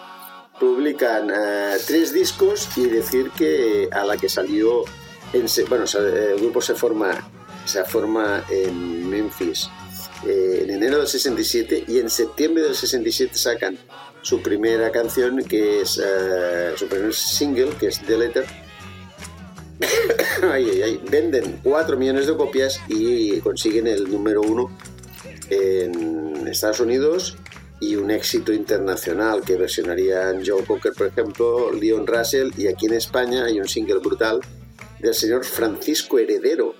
publican 0.62 1.32
eh, 1.32 1.78
tres 1.88 2.14
discos 2.14 2.70
y 2.78 2.86
decir 2.86 3.32
que 3.32 3.89
a 3.91 4.05
la 4.05 4.16
que 4.16 4.30
salió, 4.30 4.84
en, 5.34 5.47
bueno, 5.68 5.88
sa- 5.88 5.97
el 6.07 6.39
grupo 6.39 6.62
se 6.62 6.76
forma, 6.76 7.28
se 7.66 7.84
forma 7.84 8.45
en 8.47 9.09
Memphis 9.09 9.70
eh, 10.28 10.62
en 10.64 10.70
enero 10.70 10.99
del 10.99 11.07
67 11.07 11.86
y 11.88 11.97
en 11.97 12.12
septiembre 12.12 12.62
del 12.64 12.76
67 12.76 13.36
sacan 13.36 13.76
su 14.22 14.43
primera 14.43 14.91
canción 14.91 15.43
que 15.43 15.82
es 15.82 15.97
eh, 15.97 16.74
su 16.76 16.88
primer 16.88 17.12
single 17.16 17.70
que 17.80 17.88
es 17.88 17.99
The 18.05 18.18
Letter. 18.20 18.45
Venden 21.09 21.59
4 21.64 21.97
millones 21.97 22.28
de 22.28 22.38
copias 22.38 22.80
y 22.88 23.39
consiguen 23.39 23.88
el 23.88 24.12
número 24.12 24.41
uno 24.41 24.70
en 25.49 26.47
Estados 26.47 26.80
Unidos 26.82 27.36
y 27.82 27.95
un 27.95 28.11
éxito 28.11 28.53
internacional 28.53 29.41
que 29.41 29.57
versionarían 29.57 30.45
Joe 30.45 30.63
Cocker, 30.63 30.93
por 30.93 31.07
ejemplo, 31.07 31.73
Leon 31.73 32.05
Russell 32.05 32.51
y 32.55 32.67
aquí 32.67 32.86
en 32.86 32.93
España 32.93 33.45
hay 33.45 33.59
un 33.59 33.67
single 33.67 33.97
brutal 33.97 34.39
del 34.99 35.15
señor 35.15 35.43
Francisco 35.43 36.19
Heredero, 36.19 36.75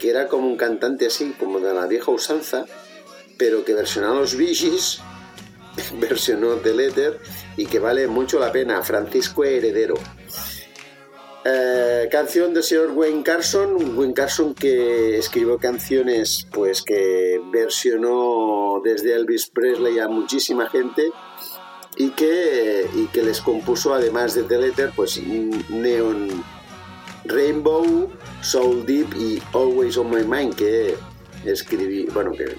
que 0.00 0.08
era 0.08 0.26
como 0.26 0.48
un 0.48 0.56
cantante 0.56 1.06
así, 1.06 1.34
como 1.38 1.60
de 1.60 1.74
la 1.74 1.86
vieja 1.86 2.10
usanza, 2.10 2.64
pero 3.36 3.62
que 3.62 3.74
versionó 3.74 4.12
a 4.12 4.20
los 4.20 4.36
Bee 4.36 4.54
versionó 6.00 6.54
The 6.54 6.72
Letter 6.72 7.20
y 7.58 7.66
que 7.66 7.78
vale 7.78 8.06
mucho 8.06 8.40
la 8.40 8.50
pena, 8.50 8.82
Francisco 8.82 9.44
Heredero. 9.44 9.96
Eh, 11.48 12.08
canción 12.10 12.52
del 12.54 12.64
señor 12.64 12.90
Wayne 12.90 13.22
Carson, 13.22 13.96
Wayne 13.96 14.14
Carson 14.14 14.52
que 14.52 15.16
escribió 15.16 15.58
canciones 15.58 16.44
pues 16.50 16.82
que 16.82 17.40
versionó 17.52 18.80
desde 18.82 19.14
Elvis 19.14 19.48
Presley 19.50 20.00
a 20.00 20.08
muchísima 20.08 20.68
gente 20.68 21.12
y 21.96 22.10
que, 22.10 22.88
y 22.96 23.06
que 23.06 23.22
les 23.22 23.40
compuso 23.40 23.94
además 23.94 24.34
de 24.34 24.42
The 24.42 24.58
Letter 24.58 24.90
pues 24.96 25.20
Neon 25.68 26.42
Rainbow, 27.26 28.10
Soul 28.40 28.84
Deep 28.84 29.14
y 29.14 29.40
Always 29.52 29.98
on 29.98 30.10
My 30.10 30.24
Mind 30.24 30.56
que 30.56 30.96
escribí, 31.44 32.06
bueno 32.06 32.32
que, 32.32 32.56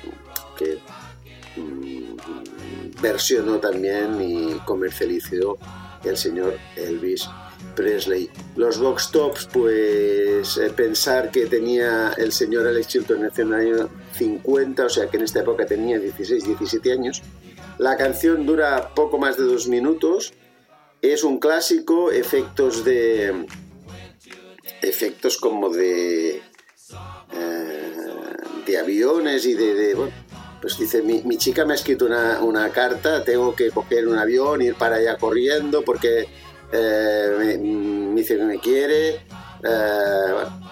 que 0.58 0.80
mm, 1.60 3.02
versionó 3.02 3.60
también 3.60 4.22
y 4.22 4.54
comercializó 4.60 5.58
el 6.06 6.16
señor 6.16 6.58
Elvis 6.78 7.28
Presley. 7.78 8.30
Los 8.56 8.80
Vox 8.80 9.12
Tops, 9.12 9.48
pues 9.54 10.58
eh, 10.58 10.72
pensar 10.76 11.30
que 11.32 11.46
tenía 11.46 12.14
el 12.18 12.34
señor 12.34 12.68
Alex 12.68 12.88
Chilton 12.88 13.24
en 13.24 13.32
el 13.38 13.54
año 13.54 13.90
50, 14.14 14.86
o 14.86 14.90
sea 14.90 15.08
que 15.08 15.18
en 15.18 15.24
esta 15.24 15.40
época 15.42 15.66
tenía 15.66 16.00
16, 16.00 16.44
17 16.44 16.92
años. 16.92 17.22
La 17.78 17.96
canción 17.96 18.46
dura 18.46 18.94
poco 18.96 19.20
más 19.20 19.38
de 19.38 19.44
dos 19.44 19.68
minutos, 19.68 20.34
es 21.02 21.24
un 21.24 21.40
clásico, 21.40 22.12
efectos 22.12 22.84
de... 22.84 23.46
efectos 24.82 25.38
como 25.38 25.70
de... 25.70 26.42
eh, 27.32 28.02
de 28.66 28.78
aviones 28.80 29.46
y 29.46 29.54
de... 29.54 29.74
de, 29.76 29.94
bueno, 29.94 30.14
pues 30.60 30.80
dice, 30.80 31.04
mi, 31.04 31.22
mi 31.22 31.38
chica 31.38 31.66
me 31.66 31.74
ha 31.74 31.76
escrito 31.76 32.08
una, 32.08 32.42
una 32.42 32.72
carta, 32.72 33.24
tengo 33.24 33.56
que 33.56 33.70
coger 33.70 34.08
un 34.08 34.18
avión, 34.18 34.64
ir 34.64 34.74
para 34.74 34.96
allá 34.96 35.16
corriendo 35.16 35.84
porque 35.84 36.28
eh, 36.72 37.36
me, 37.38 37.58
me 37.58 38.22
dice 38.22 38.38
que 38.38 38.44
me 38.44 38.60
quiere. 38.60 39.10
eh, 39.10 40.32
bueno, 40.34 40.68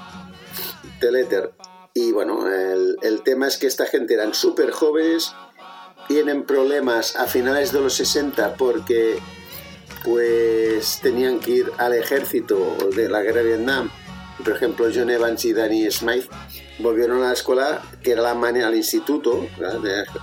The 0.99 1.11
Letter. 1.11 1.53
Y 1.93 2.11
bueno, 2.11 2.45
el, 2.51 3.21
tema 3.23 3.47
es 3.47 3.57
que 3.57 3.67
esta 3.67 3.85
gente 3.85 4.15
eran 4.15 4.33
súper 4.33 4.71
jóvenes, 4.71 5.33
tienen 6.09 6.43
problemas 6.43 7.15
a 7.15 7.25
finales 7.25 7.71
de 7.71 7.79
los 7.79 7.93
60 7.93 8.55
porque 8.55 9.17
pues 10.03 10.99
tenían 11.01 11.39
que 11.39 11.51
ir 11.51 11.71
al 11.77 11.93
ejército 11.93 12.77
de 12.93 13.07
la 13.07 13.21
guerra 13.21 13.43
de 13.43 13.47
Vietnam. 13.47 13.89
Por 14.43 14.55
ejemplo, 14.55 14.87
John 14.93 15.09
Evans 15.09 15.45
y 15.45 15.53
Danny 15.53 15.89
Smith 15.89 16.25
volvieron 16.79 17.23
a 17.23 17.27
la 17.27 17.33
escuela, 17.33 17.81
que 18.03 18.11
era 18.11 18.21
la 18.21 18.35
manera, 18.35 18.67
al 18.67 18.75
instituto, 18.75 19.47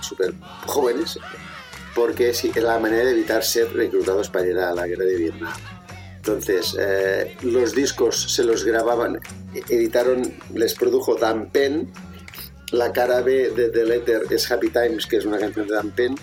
súper 0.01 0.35
jóvenes, 0.67 1.17
porque 1.95 2.29
es 2.29 2.55
la 2.55 2.79
manera 2.79 3.05
de 3.05 3.11
evitar 3.11 3.43
ser 3.43 3.73
reclutados 3.73 4.29
para 4.29 4.47
ir 4.47 4.57
a 4.57 4.73
la 4.73 4.87
guerra 4.87 5.05
de 5.05 5.15
Vietnam. 5.15 5.53
Entonces, 6.15 6.75
eh, 6.79 7.35
los 7.41 7.73
discos 7.73 8.33
se 8.33 8.43
los 8.43 8.63
grababan, 8.63 9.19
editaron, 9.69 10.33
les 10.53 10.73
produjo 10.73 11.15
Dan 11.15 11.49
Penn, 11.49 11.91
la 12.71 12.91
cara 12.93 13.21
B 13.21 13.49
de 13.49 13.69
The 13.69 13.85
Letter 13.85 14.21
es 14.29 14.49
Happy 14.49 14.69
Times, 14.69 15.05
que 15.05 15.17
es 15.17 15.25
una 15.25 15.37
canción 15.37 15.67
de 15.67 15.75
Dan 15.75 15.91
Penn, 15.91 16.15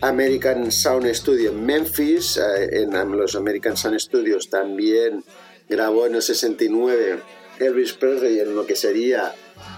American 0.00 0.70
Sound 0.72 1.06
Studio 1.14 1.50
en 1.50 1.64
Memphis, 1.64 2.36
eh, 2.36 2.82
en 2.82 3.16
los 3.16 3.36
American 3.36 3.76
Sound 3.76 3.98
Studios 4.00 4.50
también 4.50 5.24
grabó 5.68 6.06
en 6.06 6.16
el 6.16 6.22
69 6.22 7.20
Elvis 7.58 7.92
Presley 7.92 8.40
en 8.40 8.54
lo 8.54 8.66
que 8.66 8.76
sería 8.76 9.32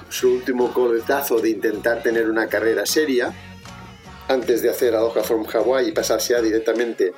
su 0.09 0.33
último 0.33 0.73
coletazo 0.73 1.39
de 1.39 1.51
intentar 1.51 2.03
tener 2.03 2.31
una 2.31 2.49
carrera 2.49 2.87
seria 2.87 3.33
antes 4.29 4.63
de 4.63 4.71
hacer 4.71 4.95
Aloha 4.95 5.23
from 5.23 5.47
Hawaii 5.47 5.89
y 5.89 5.93
pasarse 5.93 6.35
ya 6.35 6.41
directamente 6.41 7.13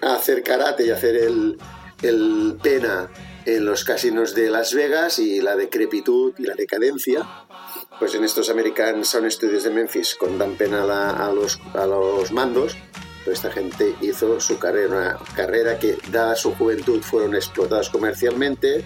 a 0.00 0.14
hacer 0.14 0.42
karate 0.42 0.86
y 0.86 0.90
hacer 0.90 1.16
el, 1.16 1.58
el 2.02 2.56
pena 2.62 3.10
en 3.44 3.64
los 3.64 3.84
casinos 3.84 4.34
de 4.34 4.50
Las 4.50 4.74
Vegas 4.74 5.18
y 5.18 5.40
la 5.40 5.56
decrepitud 5.56 6.34
y 6.38 6.42
la 6.44 6.54
decadencia 6.54 7.26
pues 7.98 8.14
en 8.14 8.24
estos 8.24 8.50
American 8.50 9.04
Sound 9.04 9.30
Studios 9.30 9.64
de 9.64 9.70
Memphis 9.70 10.14
con 10.14 10.38
Dan 10.38 10.56
Penn 10.56 10.74
a, 10.74 11.26
a 11.26 11.32
los, 11.32 11.60
a 11.74 11.86
los 11.86 12.30
mandos 12.32 12.76
pues 13.24 13.38
esta 13.38 13.50
gente 13.50 13.94
hizo 14.00 14.40
su 14.40 14.58
carrera 14.58 14.88
una 14.88 15.18
carrera 15.36 15.78
que 15.78 15.98
dada 16.10 16.34
su 16.34 16.54
juventud 16.54 17.02
fueron 17.02 17.34
explotados 17.34 17.90
comercialmente. 17.90 18.82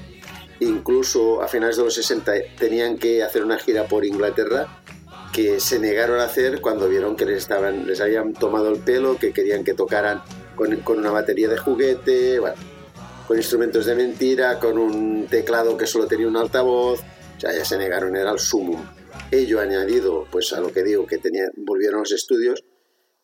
Incluso 0.58 1.42
a 1.42 1.46
finales 1.46 1.76
de 1.76 1.84
los 1.84 1.94
60 1.94 2.32
tenían 2.58 2.98
que 2.98 3.22
hacer 3.22 3.44
una 3.44 3.56
gira 3.58 3.86
por 3.86 4.04
Inglaterra 4.04 4.81
que 5.32 5.60
se 5.60 5.78
negaron 5.78 6.20
a 6.20 6.24
hacer 6.24 6.60
cuando 6.60 6.88
vieron 6.88 7.16
que 7.16 7.24
les, 7.24 7.38
estaban, 7.38 7.86
les 7.86 8.00
habían 8.00 8.34
tomado 8.34 8.70
el 8.70 8.80
pelo, 8.80 9.16
que 9.18 9.32
querían 9.32 9.64
que 9.64 9.74
tocaran 9.74 10.22
con, 10.54 10.76
con 10.82 10.98
una 10.98 11.10
batería 11.10 11.48
de 11.48 11.56
juguete, 11.56 12.38
bueno, 12.38 12.56
con 13.26 13.38
instrumentos 13.38 13.86
de 13.86 13.94
mentira, 13.94 14.58
con 14.58 14.76
un 14.76 15.26
teclado 15.28 15.76
que 15.76 15.86
solo 15.86 16.06
tenía 16.06 16.28
un 16.28 16.36
altavoz, 16.36 17.00
o 17.00 17.40
sea, 17.40 17.52
ya 17.52 17.64
se 17.64 17.78
negaron, 17.78 18.14
era 18.14 18.30
el 18.30 18.38
sumum. 18.38 18.84
Ello 19.30 19.60
añadido, 19.60 20.26
pues 20.30 20.52
a 20.52 20.60
lo 20.60 20.72
que 20.72 20.82
digo, 20.82 21.06
que 21.06 21.18
tenían, 21.18 21.50
volvieron 21.56 22.00
los 22.00 22.12
estudios, 22.12 22.62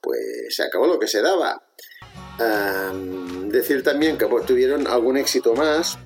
pues 0.00 0.20
se 0.48 0.62
acabó 0.62 0.86
lo 0.86 0.98
que 0.98 1.06
se 1.06 1.20
daba. 1.20 1.62
Am, 2.38 3.48
decir 3.48 3.82
también 3.82 4.16
que 4.16 4.26
pues, 4.26 4.46
tuvieron 4.46 4.86
algún 4.86 5.16
éxito 5.16 5.54
más, 5.54 5.98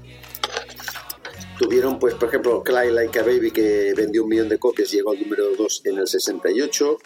Tuvieron, 1.63 2.01
pues, 2.01 2.15
por 2.15 2.29
ejemplo, 2.29 2.65
Cry 2.65 2.91
Like 2.91 3.21
a 3.21 3.23
Baby, 3.23 3.53
que 3.53 3.95
vendió 3.97 4.25
un 4.25 4.31
millón 4.31 4.49
de 4.49 4.59
copias, 4.59 4.91
llegó 4.91 5.13
al 5.13 5.21
número 5.21 5.55
2 5.57 5.83
en 5.85 5.99
el 5.99 6.09
68. 6.09 6.99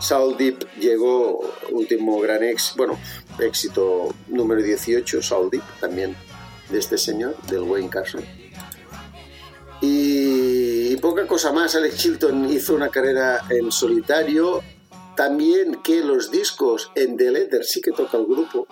Soul 0.00 0.36
Deep 0.36 0.68
llegó, 0.78 1.40
último 1.72 2.20
gran 2.20 2.44
ex, 2.44 2.74
bueno, 2.76 2.96
éxito 3.40 4.14
número 4.28 4.62
18, 4.62 5.20
Soul 5.20 5.50
Deep, 5.50 5.64
también 5.80 6.14
de 6.70 6.78
este 6.78 6.96
señor, 6.96 7.36
del 7.50 7.62
Wayne 7.62 7.90
Carson. 7.90 8.24
Y, 9.80 10.92
y 10.92 10.96
poca 10.98 11.26
cosa 11.26 11.52
más, 11.52 11.74
Alex 11.74 11.96
Chilton 11.96 12.48
hizo 12.52 12.76
una 12.76 12.90
carrera 12.90 13.40
en 13.50 13.72
solitario. 13.72 14.62
También 15.16 15.82
que 15.82 16.04
los 16.04 16.30
discos 16.30 16.92
en 16.94 17.16
The 17.16 17.32
Letter 17.32 17.64
sí 17.64 17.80
que 17.80 17.90
toca 17.90 18.16
el 18.16 18.26
grupo, 18.26 18.68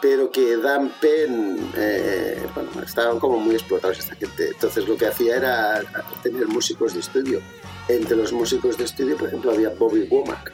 pero 0.00 0.30
que 0.30 0.56
Dan 0.56 0.92
Penn, 1.00 1.72
eh, 1.76 2.46
bueno, 2.54 2.70
estaban 2.84 3.18
como 3.18 3.38
muy 3.38 3.54
explotados 3.54 3.98
esta 3.98 4.14
gente. 4.14 4.48
Entonces 4.48 4.86
lo 4.86 4.96
que 4.96 5.06
hacía 5.06 5.36
era 5.36 5.82
tener 6.22 6.46
músicos 6.46 6.94
de 6.94 7.00
estudio. 7.00 7.40
Entre 7.88 8.16
los 8.16 8.32
músicos 8.32 8.76
de 8.76 8.84
estudio, 8.84 9.16
por 9.16 9.28
ejemplo, 9.28 9.50
había 9.50 9.70
Bobby 9.70 10.06
Womack, 10.10 10.52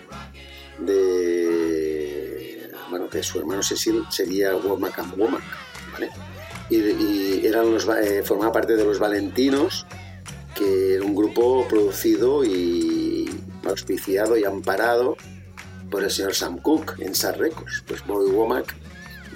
de, 0.78 2.70
bueno, 2.90 3.09
que 3.09 3.22
su 3.22 3.38
hermano 3.38 3.62
Cecil 3.62 4.05
sería 4.11 4.55
Womack 4.55 4.99
and 5.01 5.18
Womack, 5.18 5.42
¿vale? 5.92 6.11
Y, 6.70 6.76
y 6.76 7.42
eran 7.45 7.72
los, 7.72 7.88
eh, 7.88 8.22
formaba 8.22 8.53
parte 8.53 8.76
de 8.76 8.84
los 8.84 8.99
Valentinos, 8.99 9.86
que 10.55 10.95
era 10.95 11.05
un 11.05 11.14
grupo 11.14 11.66
producido 11.68 12.45
y 12.45 13.28
auspiciado 13.64 14.36
y 14.36 14.45
amparado 14.45 15.16
por 15.90 16.05
el 16.05 16.11
señor 16.11 16.34
Sam 16.34 16.59
Cooke 16.59 17.01
en 17.01 17.14
Sar 17.14 17.38
Records. 17.38 17.82
Pues 17.86 18.07
Bobby 18.07 18.30
Womack 18.30 18.74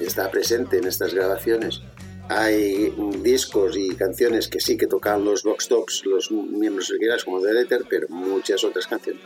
está 0.01 0.31
presente 0.31 0.79
en 0.79 0.87
estas 0.87 1.15
grabaciones 1.15 1.83
hay 2.29 2.91
discos 3.23 3.77
y 3.77 3.95
canciones 3.95 4.49
que 4.49 4.61
sí 4.61 4.77
que 4.77 4.87
tocaban 4.87 5.25
los 5.25 5.43
Vox 5.43 5.69
Tops, 5.69 6.05
los 6.05 6.31
miembros 6.31 6.91
originales 6.91 7.25
como 7.25 7.41
The 7.41 7.55
Letter, 7.55 7.85
pero 7.89 8.07
muchas 8.11 8.63
otras 8.65 8.87
canciones 8.87 9.23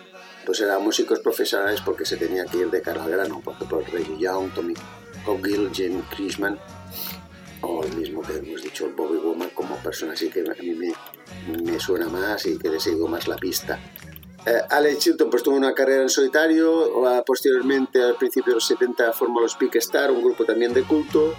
pues 0.46 0.60
eran 0.60 0.82
músicos 0.82 1.20
profesionales 1.20 1.80
porque 1.84 2.04
se 2.04 2.16
tenía 2.16 2.44
que 2.44 2.58
ir 2.58 2.70
de 2.70 2.80
cara 2.80 3.02
al 3.02 3.10
grano, 3.10 3.40
por 3.40 3.54
ejemplo 3.54 3.82
Reggie 3.92 4.18
Young, 4.18 4.52
Tommy 4.54 4.74
Cogill, 5.24 5.70
Jim 5.72 6.02
Chrisman 6.14 6.58
o 7.62 7.84
el 7.84 7.92
mismo 7.96 8.22
que 8.22 8.36
hemos 8.36 8.62
dicho, 8.62 8.90
Bobby 8.96 9.18
Womack 9.18 9.52
como 9.52 9.76
persona 9.78 10.12
así 10.12 10.28
que 10.28 10.40
a 10.40 10.62
mí 10.62 10.70
me, 10.70 10.92
me 11.62 11.80
suena 11.80 12.08
más 12.08 12.46
y 12.46 12.56
que 12.56 12.68
le 12.68 12.78
sigo 12.78 13.08
más 13.08 13.26
la 13.26 13.36
pista. 13.36 13.80
Eh, 14.44 14.60
Alex 14.70 14.98
Chilton 14.98 15.30
pues 15.30 15.42
tuvo 15.42 15.56
una 15.56 15.72
carrera 15.72 16.02
en 16.02 16.08
solitario, 16.08 16.90
posteriormente 17.24 18.02
al 18.02 18.16
principio 18.16 18.52
de 18.52 18.54
los 18.56 18.66
70 18.66 19.12
formó 19.12 19.40
los 19.40 19.56
Big 19.56 19.76
Star, 19.76 20.10
un 20.10 20.22
grupo 20.22 20.44
también 20.44 20.74
de 20.74 20.82
culto, 20.82 21.34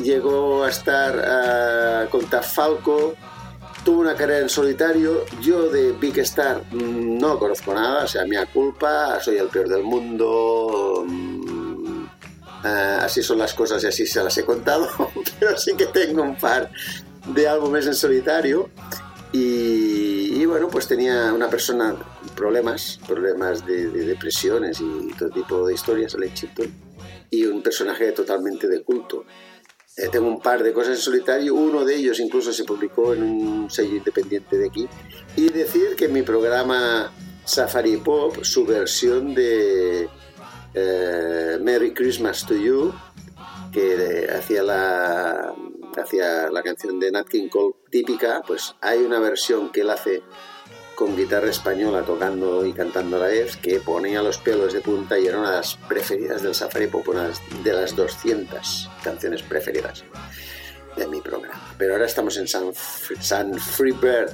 llegó 0.00 0.62
a 0.62 0.68
estar 0.68 1.24
eh, 1.26 2.08
con 2.08 2.24
Taf 2.26 2.54
Falco, 2.54 3.14
tuvo 3.84 4.00
una 4.00 4.14
carrera 4.14 4.40
en 4.40 4.48
solitario, 4.48 5.24
yo 5.40 5.68
de 5.68 5.90
Big 5.92 6.18
Star 6.18 6.62
mm, 6.70 7.18
no 7.18 7.36
conozco 7.38 7.74
nada, 7.74 8.04
o 8.04 8.08
sea, 8.08 8.24
mía 8.24 8.46
culpa, 8.46 9.18
soy 9.20 9.38
el 9.38 9.48
peor 9.48 9.68
del 9.68 9.82
mundo, 9.82 11.04
mm, 11.04 12.04
eh, 12.64 12.98
así 13.00 13.24
son 13.24 13.38
las 13.38 13.54
cosas 13.54 13.82
y 13.82 13.88
así 13.88 14.06
se 14.06 14.22
las 14.22 14.38
he 14.38 14.44
contado, 14.44 14.88
pero 15.40 15.58
sí 15.58 15.74
que 15.76 15.86
tengo 15.86 16.22
un 16.22 16.36
par 16.36 16.70
de 17.26 17.48
álbumes 17.48 17.86
en 17.86 17.94
solitario. 17.94 18.70
Y, 19.32 20.40
y 20.40 20.46
bueno, 20.46 20.68
pues 20.68 20.86
tenía 20.86 21.32
una 21.32 21.50
persona 21.50 21.94
problemas, 22.36 23.00
problemas 23.06 23.66
de, 23.66 23.88
de 23.88 24.04
depresiones 24.04 24.80
y 24.80 25.12
todo 25.18 25.30
tipo 25.30 25.66
de 25.66 25.74
historias, 25.74 26.14
Alex 26.14 26.34
Chilton, 26.34 26.72
y 27.30 27.44
un 27.46 27.62
personaje 27.62 28.12
totalmente 28.12 28.68
de 28.68 28.82
culto. 28.82 29.24
Eh, 29.96 30.08
tengo 30.12 30.28
un 30.28 30.42
par 30.42 30.62
de 30.62 30.74
cosas 30.74 30.96
en 30.96 31.02
solitario, 31.02 31.54
uno 31.54 31.82
de 31.82 31.96
ellos 31.96 32.20
incluso 32.20 32.52
se 32.52 32.64
publicó 32.64 33.14
en 33.14 33.22
un 33.22 33.70
sello 33.70 33.96
independiente 33.96 34.58
de 34.58 34.66
aquí. 34.66 34.86
Y 35.36 35.48
decir 35.48 35.96
que 35.96 36.06
mi 36.08 36.20
programa 36.20 37.10
Safari 37.46 37.96
Pop, 37.96 38.42
su 38.42 38.66
versión 38.66 39.34
de 39.34 40.06
eh, 40.74 41.58
Merry 41.62 41.94
Christmas 41.94 42.44
to 42.44 42.54
You, 42.54 42.92
que 43.72 44.28
hacía 44.30 44.62
la, 44.62 45.54
hacía 45.96 46.50
la 46.50 46.62
canción 46.62 47.00
de 47.00 47.10
Nat 47.10 47.28
King 47.28 47.48
Cole 47.48 47.76
típica, 47.90 48.42
pues 48.46 48.74
hay 48.82 48.98
una 48.98 49.18
versión 49.18 49.72
que 49.72 49.80
él 49.80 49.88
hace 49.88 50.22
con 50.96 51.14
guitarra 51.14 51.50
española 51.50 52.02
tocando 52.02 52.64
y 52.64 52.72
cantando 52.72 53.16
a 53.16 53.20
la 53.20 53.26
vez 53.26 53.56
que 53.58 53.78
ponía 53.80 54.22
los 54.22 54.38
pelos 54.38 54.72
de 54.72 54.80
punta 54.80 55.18
y 55.18 55.26
era 55.26 55.38
una 55.38 55.50
de 55.50 55.56
las 55.58 55.76
preferidas 55.76 56.42
del 56.42 56.54
Safari 56.54 56.86
Pop, 56.86 57.06
una 57.08 57.30
de 57.62 57.72
las 57.72 57.94
200 57.94 58.90
canciones 59.04 59.42
preferidas 59.42 60.04
de 60.96 61.06
mi 61.06 61.20
programa. 61.20 61.74
Pero 61.76 61.92
ahora 61.92 62.06
estamos 62.06 62.38
en 62.38 62.48
San, 62.48 62.72
San 63.20 63.54
Free 63.54 63.92
Bird. 63.92 64.32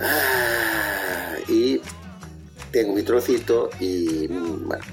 Ah, 0.00 1.36
y 1.48 1.80
tengo 2.72 2.94
mi 2.94 3.02
trocito 3.04 3.70
y 3.78 4.26
bueno, 4.26 4.84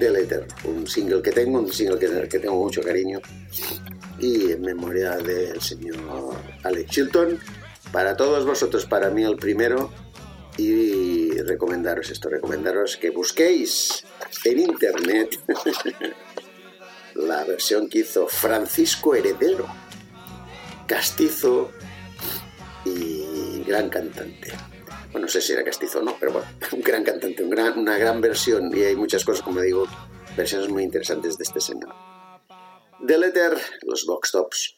The 0.00 0.10
Letter, 0.10 0.48
un 0.64 0.88
single 0.88 1.22
que 1.22 1.30
tengo, 1.30 1.60
un 1.60 1.72
single 1.72 2.00
que, 2.00 2.28
que 2.28 2.40
tengo 2.40 2.56
mucho 2.56 2.82
cariño 2.82 3.20
y 4.18 4.50
en 4.50 4.60
memoria 4.62 5.16
del 5.18 5.60
señor 5.60 5.96
Alex 6.64 6.90
Chilton 6.90 7.38
para 7.92 8.16
todos 8.16 8.44
vosotros, 8.44 8.86
para 8.86 9.10
mí 9.10 9.24
el 9.24 9.36
primero, 9.36 9.90
y 10.56 11.30
recomendaros 11.42 12.10
esto, 12.10 12.28
recomendaros 12.28 12.96
que 12.96 13.10
busquéis 13.10 14.04
en 14.44 14.58
internet 14.58 15.38
la 17.14 17.44
versión 17.44 17.88
que 17.88 18.00
hizo 18.00 18.26
Francisco 18.26 19.14
Heredero, 19.14 19.66
castizo 20.86 21.70
y 22.84 23.62
gran 23.66 23.88
cantante. 23.88 24.52
Bueno, 25.12 25.26
no 25.26 25.28
sé 25.28 25.40
si 25.40 25.52
era 25.52 25.64
castizo 25.64 26.00
o 26.00 26.02
no, 26.02 26.16
pero 26.18 26.32
bueno, 26.32 26.48
un 26.72 26.80
gran 26.82 27.04
cantante, 27.04 27.42
una 27.42 27.98
gran 27.98 28.20
versión 28.20 28.76
y 28.76 28.82
hay 28.82 28.96
muchas 28.96 29.24
cosas, 29.24 29.42
como 29.42 29.60
digo, 29.60 29.86
versiones 30.36 30.68
muy 30.68 30.82
interesantes 30.82 31.38
de 31.38 31.44
este 31.44 31.60
señor. 31.60 31.94
The 33.06 33.16
Letter, 33.16 33.56
los 33.82 34.06
Box 34.06 34.32
Tops. 34.32 34.77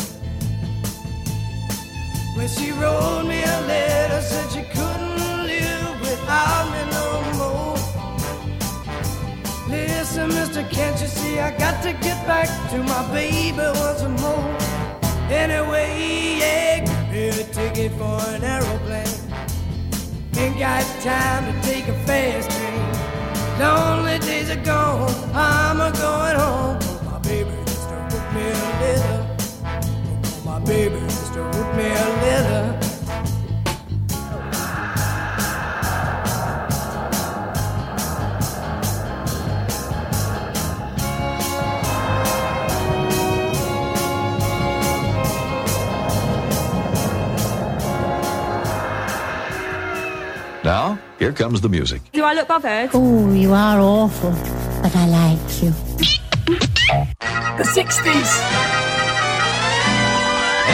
When 2.35 2.47
she 2.47 2.71
wrote 2.71 3.23
me 3.25 3.43
a 3.43 3.61
letter, 3.67 4.21
said 4.21 4.49
she 4.51 4.63
couldn't 4.63 5.45
live 5.45 5.99
without 5.99 6.65
me 6.71 6.81
no 6.91 7.07
more. 7.37 7.77
Listen, 9.67 10.29
mister, 10.29 10.63
can't 10.63 10.99
you 11.01 11.07
see 11.07 11.39
I 11.39 11.51
got 11.57 11.83
to 11.83 11.91
get 11.93 12.25
back 12.25 12.47
to 12.71 12.77
my 12.83 13.03
baby 13.11 13.57
once 13.57 14.03
more? 14.21 14.57
Anyway, 15.29 16.37
yeah, 16.39 17.11
me 17.11 17.29
a 17.29 17.43
ticket 17.43 17.91
for 17.93 18.19
an 18.29 18.43
aeroplane. 18.43 19.07
Ain't 20.37 20.57
got 20.57 20.83
time 21.03 21.45
to 21.45 21.61
take 21.67 21.87
a 21.89 21.93
fast 22.05 22.49
train. 22.49 23.59
Lonely 23.59 24.19
days 24.19 24.49
are 24.49 24.63
gone, 24.63 25.13
I'm 25.35 25.81
a 25.81 25.91
going 25.91 26.37
home. 26.39 26.79
Oh, 26.81 27.01
my 27.11 27.19
baby 27.19 27.51
just 27.65 27.89
wrote 27.89 28.33
me 28.33 28.41
a 28.41 28.53
letter. 28.81 29.27
Oh, 29.65 30.41
my 30.45 30.59
baby 30.59 31.00
here 51.21 51.31
comes 51.31 51.61
the 51.61 51.69
music. 51.69 52.01
Do 52.13 52.23
I 52.23 52.33
look 52.33 52.47
bothered? 52.47 52.89
Oh, 52.95 53.31
you 53.31 53.53
are 53.53 53.79
awful, 53.79 54.31
but 54.81 54.95
I 54.95 55.05
like 55.07 55.61
you. 55.61 55.69
The 57.59 57.67
60s. 57.77 58.31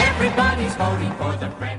Everybody's 0.08 0.74
voting 0.76 1.12
for 1.20 1.32
the 1.36 1.50
friendly. 1.58 1.77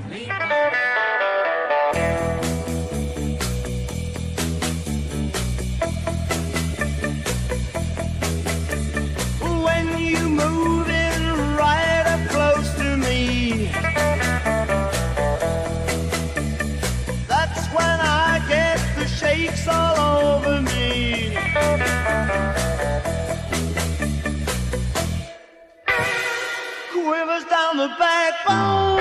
backbone. 28.00 28.98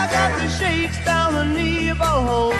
I 0.00 0.02
got 0.10 0.30
the 0.40 0.48
shakes 0.48 0.98
down 1.04 1.34
the 1.34 1.44
knee 1.44 1.92
bone. 1.92 2.56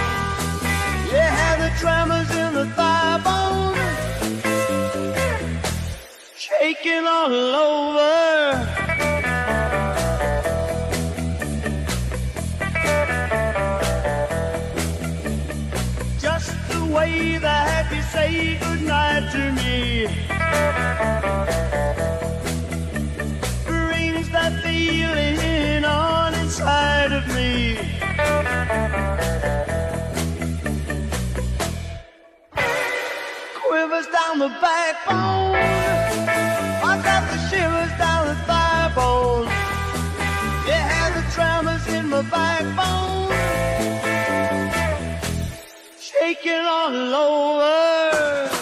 Yeah, 1.11 1.47
and 1.49 1.59
the 1.65 1.73
tremors 1.81 2.31
in 2.43 2.51
the 2.53 2.67
thigh 2.77 3.19
bone. 3.27 3.77
Shaking 6.37 7.07
all 7.07 7.33
over. 7.69 8.17
Just 16.21 16.53
the 16.69 16.85
way 16.97 17.39
that 17.39 17.91
you 17.95 18.03
say 18.15 18.59
goodnight 18.59 19.33
to 19.33 19.43
me. 19.59 19.79
Feeling 24.89 25.85
on 25.85 26.35
inside 26.35 27.13
of 27.13 27.25
me. 27.37 27.77
Quivers 33.61 34.09
down 34.17 34.35
the 34.45 34.51
backbone. 34.65 35.55
I 36.91 36.95
got 37.09 37.23
the 37.31 37.39
shivers 37.49 37.93
down 38.03 38.23
the 38.31 38.39
thigh 38.49 38.91
bone. 38.99 39.47
Yeah, 40.67 41.11
the 41.17 41.25
tremors 41.35 41.87
in 41.97 42.05
my 42.09 42.23
backbone. 42.35 43.29
Shaking 46.09 46.65
all 46.77 47.15
over. 47.27 48.58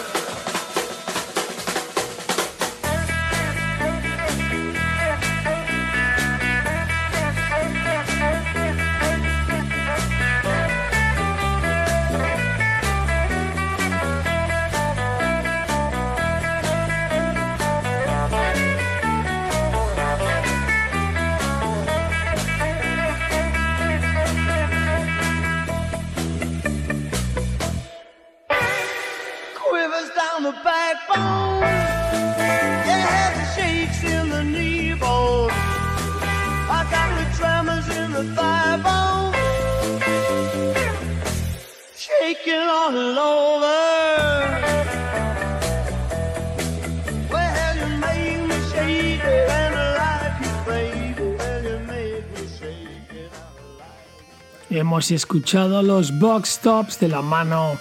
Hemos 54.87 55.11
escuchado 55.11 55.83
los 55.83 56.17
box 56.17 56.59
tops 56.59 56.97
de 57.01 57.09
la 57.09 57.21
mano 57.21 57.77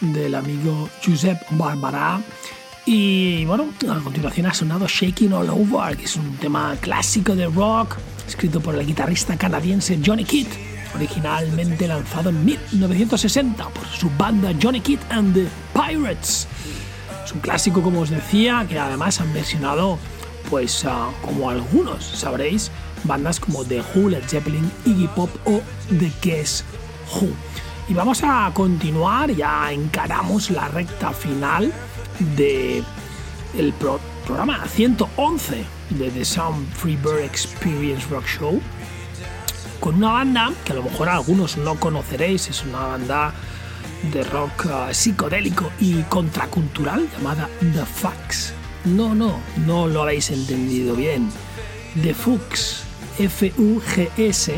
del 0.00 0.34
amigo 0.34 0.86
Josep 1.02 1.40
Barbará. 1.52 2.20
Y 2.84 3.46
bueno, 3.46 3.70
a 3.90 3.98
continuación 4.00 4.44
ha 4.44 4.52
sonado 4.52 4.86
Shaking 4.86 5.32
All 5.32 5.48
Over, 5.48 5.96
que 5.96 6.04
es 6.04 6.14
un 6.14 6.36
tema 6.36 6.76
clásico 6.78 7.34
de 7.34 7.46
rock, 7.46 7.96
escrito 8.28 8.60
por 8.60 8.74
el 8.74 8.86
guitarrista 8.86 9.34
canadiense 9.38 9.98
Johnny 10.04 10.24
Kidd, 10.24 10.48
originalmente 10.94 11.88
lanzado 11.88 12.28
en 12.28 12.44
1960 12.44 13.70
por 13.70 13.86
su 13.86 14.10
banda 14.18 14.52
Johnny 14.62 14.82
Kidd 14.82 15.00
and 15.08 15.32
the 15.32 15.48
Pirates. 15.72 16.46
Es 17.24 17.32
un 17.32 17.40
clásico, 17.40 17.80
como 17.80 18.00
os 18.00 18.10
decía, 18.10 18.66
que 18.68 18.78
además 18.78 19.22
han 19.22 19.32
versionado, 19.32 19.98
pues 20.50 20.84
ah, 20.84 21.08
como 21.22 21.48
algunos 21.48 22.04
sabréis, 22.04 22.70
bandas 23.04 23.40
como 23.40 23.64
The 23.64 23.82
Who, 23.94 24.10
Led 24.10 24.24
Zeppelin, 24.28 24.70
Iggy 24.84 25.08
Pop 25.08 25.30
o 25.44 25.60
The 25.88 26.12
Guess 26.22 26.64
Who. 27.14 27.28
Y 27.88 27.94
vamos 27.94 28.22
a 28.22 28.50
continuar, 28.54 29.30
ya 29.30 29.72
encaramos 29.72 30.50
la 30.50 30.68
recta 30.68 31.12
final 31.12 31.72
de 32.36 32.82
programa 34.26 34.66
111 34.66 35.64
de 35.90 36.10
The 36.10 36.24
Sound 36.24 36.72
Free 36.72 36.96
Bird 36.96 37.24
Experience 37.24 38.06
Rock 38.08 38.26
Show 38.26 38.60
con 39.82 39.96
una 39.96 40.12
banda 40.12 40.52
que 40.64 40.72
a 40.72 40.76
lo 40.76 40.84
mejor 40.84 41.08
algunos 41.08 41.56
no 41.56 41.74
conoceréis, 41.74 42.48
es 42.48 42.62
una 42.62 42.86
banda 42.86 43.34
de 44.12 44.22
rock 44.22 44.66
ah, 44.70 44.94
psicodélico 44.94 45.72
y 45.80 46.02
contracultural 46.02 47.08
llamada 47.10 47.48
The 47.58 47.84
Fucks. 47.84 48.52
No, 48.84 49.12
no, 49.12 49.40
no 49.66 49.88
lo 49.88 50.02
habéis 50.02 50.30
entendido 50.30 50.94
bien. 50.94 51.28
The 52.00 52.14
Fucks, 52.14 52.84
F-U-G-S, 53.18 54.54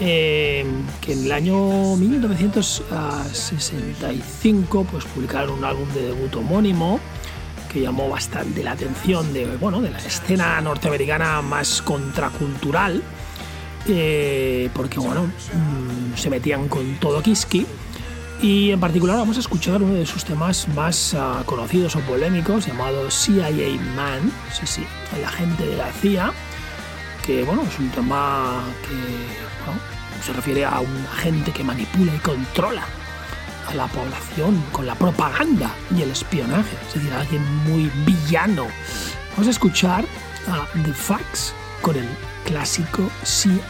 eh, 0.00 0.64
que 1.00 1.12
en 1.12 1.24
el 1.24 1.32
año 1.32 1.96
1965 1.96 4.86
pues, 4.90 5.04
publicaron 5.04 5.58
un 5.58 5.64
álbum 5.64 5.88
de 5.92 6.06
debut 6.06 6.34
homónimo 6.36 6.98
que 7.72 7.80
llamó 7.80 8.08
bastante 8.08 8.62
la 8.62 8.72
atención 8.72 9.32
de, 9.32 9.56
bueno, 9.56 9.80
de 9.80 9.90
la 9.90 9.98
escena 9.98 10.60
norteamericana 10.60 11.40
más 11.40 11.80
contracultural, 11.80 13.02
eh, 13.88 14.68
porque 14.74 14.98
bueno, 14.98 15.24
mm, 15.24 16.16
se 16.16 16.28
metían 16.28 16.68
con 16.68 16.96
todo 16.96 17.22
Kiski. 17.22 17.66
Y 18.42 18.72
en 18.72 18.80
particular 18.80 19.16
vamos 19.16 19.36
a 19.36 19.40
escuchar 19.40 19.80
uno 19.82 19.94
de 19.94 20.04
sus 20.04 20.24
temas 20.24 20.66
más 20.68 21.14
ah, 21.14 21.44
conocidos 21.46 21.94
o 21.94 22.00
polémicos, 22.00 22.66
llamado 22.66 23.08
CIA 23.08 23.50
Man, 23.94 24.32
sí, 24.52 24.66
sí, 24.66 24.84
el 25.16 25.24
agente 25.24 25.64
de 25.64 25.76
la 25.76 25.92
CIA, 25.92 26.32
que 27.24 27.44
bueno, 27.44 27.62
es 27.62 27.78
un 27.78 27.90
tema 27.90 28.64
que 28.82 30.24
se 30.24 30.32
refiere 30.32 30.64
a 30.64 30.80
un 30.80 31.06
agente 31.12 31.52
que 31.52 31.64
manipula 31.64 32.14
y 32.14 32.18
controla 32.18 32.84
a 33.68 33.74
la 33.74 33.86
población 33.86 34.62
con 34.72 34.86
la 34.86 34.94
propaganda 34.94 35.74
y 35.96 36.02
el 36.02 36.10
espionaje, 36.10 36.76
es 36.88 36.94
decir, 36.94 37.12
alguien 37.12 37.44
muy 37.64 37.90
villano. 38.04 38.66
Vamos 39.32 39.46
a 39.46 39.50
escuchar 39.50 40.04
a 40.48 40.66
The 40.82 40.92
Fax 40.92 41.54
con 41.80 41.96
el 41.96 42.08
clásico 42.44 43.10
CIN 43.24 43.60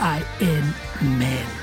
Man. 1.01 1.62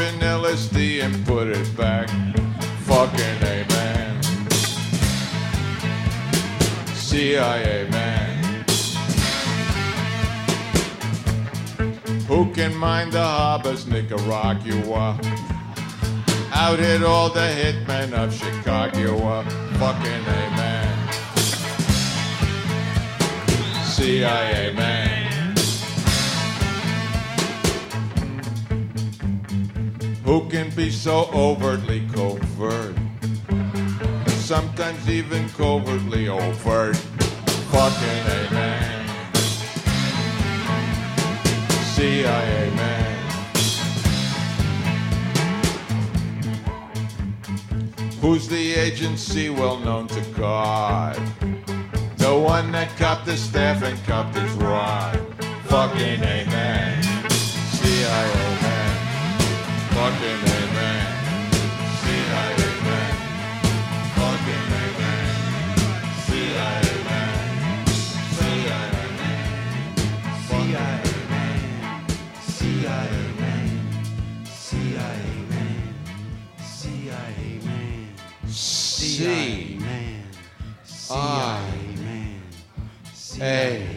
In 0.00 0.14
LSD 0.20 1.02
and 1.02 1.26
put 1.26 1.48
it 1.48 1.76
back. 1.76 2.08
Fucking 2.84 3.38
amen. 3.42 4.22
CIA 6.94 7.88
man. 7.90 8.64
Who 12.28 12.52
can 12.52 12.74
mind 12.76 13.12
the 13.12 13.22
harbors, 13.22 13.86
Nicaragua? 13.86 15.18
Out 16.52 16.78
hit 16.78 17.02
all 17.02 17.28
the 17.30 17.48
hitmen 17.58 18.12
of 18.12 18.34
Chicago. 18.34 19.42
Fucking 19.78 20.24
amen. 20.40 21.08
CIA 23.84 24.72
man. 24.74 25.15
Who 30.26 30.48
can 30.48 30.70
be 30.70 30.90
so 30.90 31.30
overtly 31.32 32.04
covert? 32.12 32.96
Sometimes 34.26 35.08
even 35.08 35.48
covertly 35.50 36.26
overt. 36.26 36.96
Fucking 37.70 38.24
amen. 38.40 39.08
CIA 41.94 42.72
man. 42.74 43.16
Who's 48.20 48.48
the 48.48 48.74
agency 48.74 49.48
well 49.48 49.78
known 49.78 50.08
to 50.08 50.20
God? 50.36 51.14
The 52.16 52.36
one 52.36 52.72
that 52.72 52.88
cupped 52.96 53.28
his 53.28 53.40
staff 53.40 53.80
and 53.84 53.96
cupped 54.02 54.34
his 54.34 54.50
rod. 54.54 55.20
Fucking 55.68 56.20
amen. 56.24 57.30
CIA. 57.30 58.55
Fucking 59.96 60.42
amen. 60.58 61.06
CIA 62.02 62.56
man. 62.84 63.14
Fucking 64.16 64.68
amen. 64.84 65.24
CIA 66.26 66.84
man. 67.08 67.32
CIA 68.36 68.82
man. 69.16 69.44
CIA 70.44 71.00
man. 71.32 71.58
CIA 72.56 73.14
man. 73.40 73.68
CIA 74.46 75.24
man. 75.48 75.80
CIA 76.60 77.46
man. 77.64 78.12
C. 78.44 79.78
I. 81.10 81.64
A. 83.40 83.95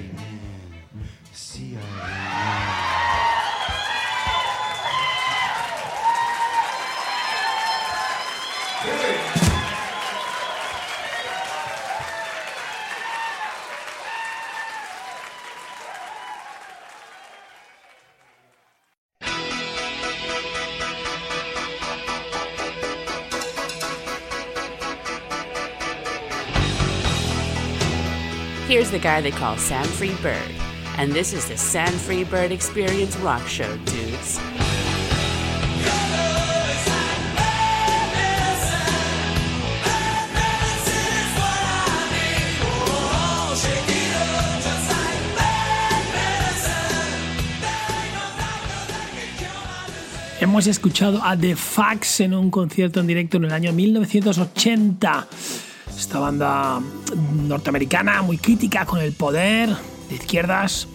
Here's 28.90 29.04
the 29.04 29.08
guy 29.08 29.22
they 29.22 29.30
call 29.30 29.56
Sam 29.56 29.86
Free 29.86 30.16
Bird, 30.16 30.52
and 30.98 31.14
this 31.14 31.32
is 31.32 31.48
the 31.48 31.56
Sam 31.56 31.94
Free 31.94 32.24
Bird 32.24 32.52
Experience 32.52 33.16
Rock 33.18 33.46
Show, 33.46 33.78
dudes. 33.86 34.40
Hemos 50.40 50.66
escuchado 50.66 51.22
a 51.24 51.38
The 51.38 51.56
Fax 51.56 52.22
en 52.22 52.34
un 52.34 52.50
concierto 52.50 53.02
en 53.02 53.06
directo 53.06 53.38
en 53.38 53.46
el 53.46 53.52
año 53.52 53.72
1980. 53.72 55.28
Esta 56.10 56.22
banda 56.22 56.82
norteamericana 57.47 58.24
muy 58.24 58.39
crítica 58.39 58.84
con 58.84 58.99
el 58.99 59.14
poder 59.14 59.70
de 60.10 60.16
izquierdas 60.16 60.88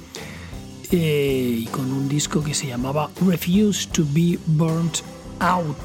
eh, 0.90 1.58
y 1.60 1.66
con 1.66 1.92
un 1.92 2.08
disco 2.08 2.42
que 2.42 2.52
se 2.52 2.66
llamaba 2.66 3.08
Refuse 3.24 3.86
to 3.92 4.04
be 4.10 4.40
Burnt 4.44 5.02
Out. 5.38 5.76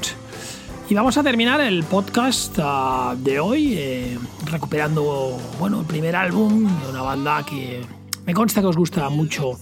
Y 0.88 0.94
vamos 0.94 1.16
a 1.16 1.22
terminar 1.22 1.60
el 1.60 1.84
podcast 1.84 2.58
ah, 2.60 3.14
de 3.16 3.38
hoy 3.38 3.74
eh, 3.76 4.18
recuperando 4.46 5.38
bueno, 5.60 5.78
el 5.82 5.86
primer 5.86 6.16
álbum 6.16 6.66
de 6.82 6.90
una 6.90 7.02
banda 7.02 7.46
que 7.46 7.82
me 8.26 8.34
consta 8.34 8.60
que 8.60 8.66
os 8.66 8.76
gusta 8.76 9.08
mucho 9.10 9.60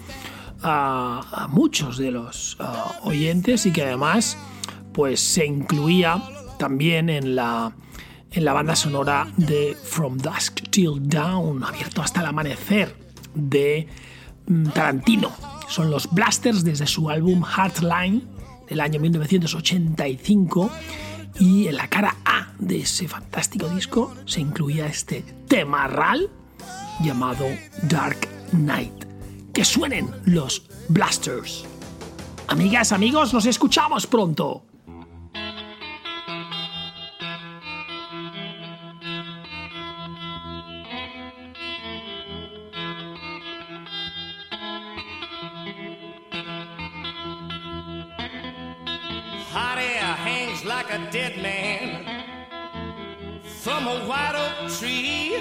a, 0.62 1.46
muchos 1.50 1.98
de 1.98 2.10
los 2.10 2.56
ah, 2.58 3.00
oyentes 3.02 3.66
y 3.66 3.72
que 3.72 3.82
además 3.82 4.38
pues 4.94 5.20
se 5.20 5.44
incluía 5.44 6.22
también 6.58 7.10
en 7.10 7.36
la, 7.36 7.74
en 8.30 8.44
la 8.44 8.52
banda 8.52 8.76
sonora 8.76 9.26
de 9.36 9.76
From 9.82 10.18
Dusk 10.18 10.68
Till 10.70 11.00
Dawn, 11.00 11.64
abierto 11.64 12.02
hasta 12.02 12.20
el 12.20 12.26
amanecer 12.26 12.94
de 13.34 13.88
mm, 14.46 14.68
Tarantino. 14.68 15.32
Son 15.68 15.90
los 15.90 16.10
Blasters 16.10 16.64
desde 16.64 16.86
su 16.86 17.10
álbum 17.10 17.44
Heartline 17.44 18.22
del 18.68 18.80
año 18.80 19.00
1985 19.00 20.70
y 21.40 21.68
en 21.68 21.76
la 21.76 21.88
cara 21.88 22.16
A 22.24 22.52
de 22.58 22.80
ese 22.80 23.08
fantástico 23.08 23.68
disco 23.68 24.14
se 24.26 24.40
incluía 24.40 24.86
este 24.86 25.22
temarral 25.46 26.28
llamado 27.00 27.46
Dark 27.82 28.28
Knight. 28.50 29.04
Que 29.52 29.64
suenen 29.64 30.10
los 30.24 30.68
Blasters. 30.88 31.64
Amigas, 32.48 32.92
amigos, 32.92 33.34
nos 33.34 33.46
escuchamos 33.46 34.06
pronto. 34.06 34.64
White 54.06 54.34
oak 54.34 54.70
tree. 54.70 55.38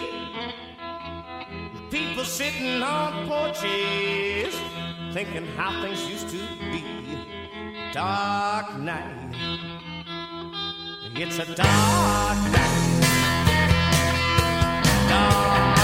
People 1.89 2.25
sitting 2.25 2.81
on 2.81 3.27
porches 3.27 4.55
thinking 5.13 5.45
how 5.55 5.81
things 5.81 6.07
used 6.09 6.29
to 6.29 6.37
be. 6.71 6.83
Dark 7.93 8.77
night. 8.77 9.33
And 11.05 11.17
it's 11.17 11.39
a 11.39 11.45
dark 11.55 12.37
night. 12.51 12.97
Dark 15.09 15.76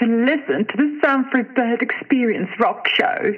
to 0.00 0.06
listen 0.06 0.66
to 0.66 0.76
the 0.76 0.98
Sanford 1.04 1.54
Bird 1.54 1.82
Experience 1.82 2.48
Rock 2.58 2.86
Show. 2.88 3.34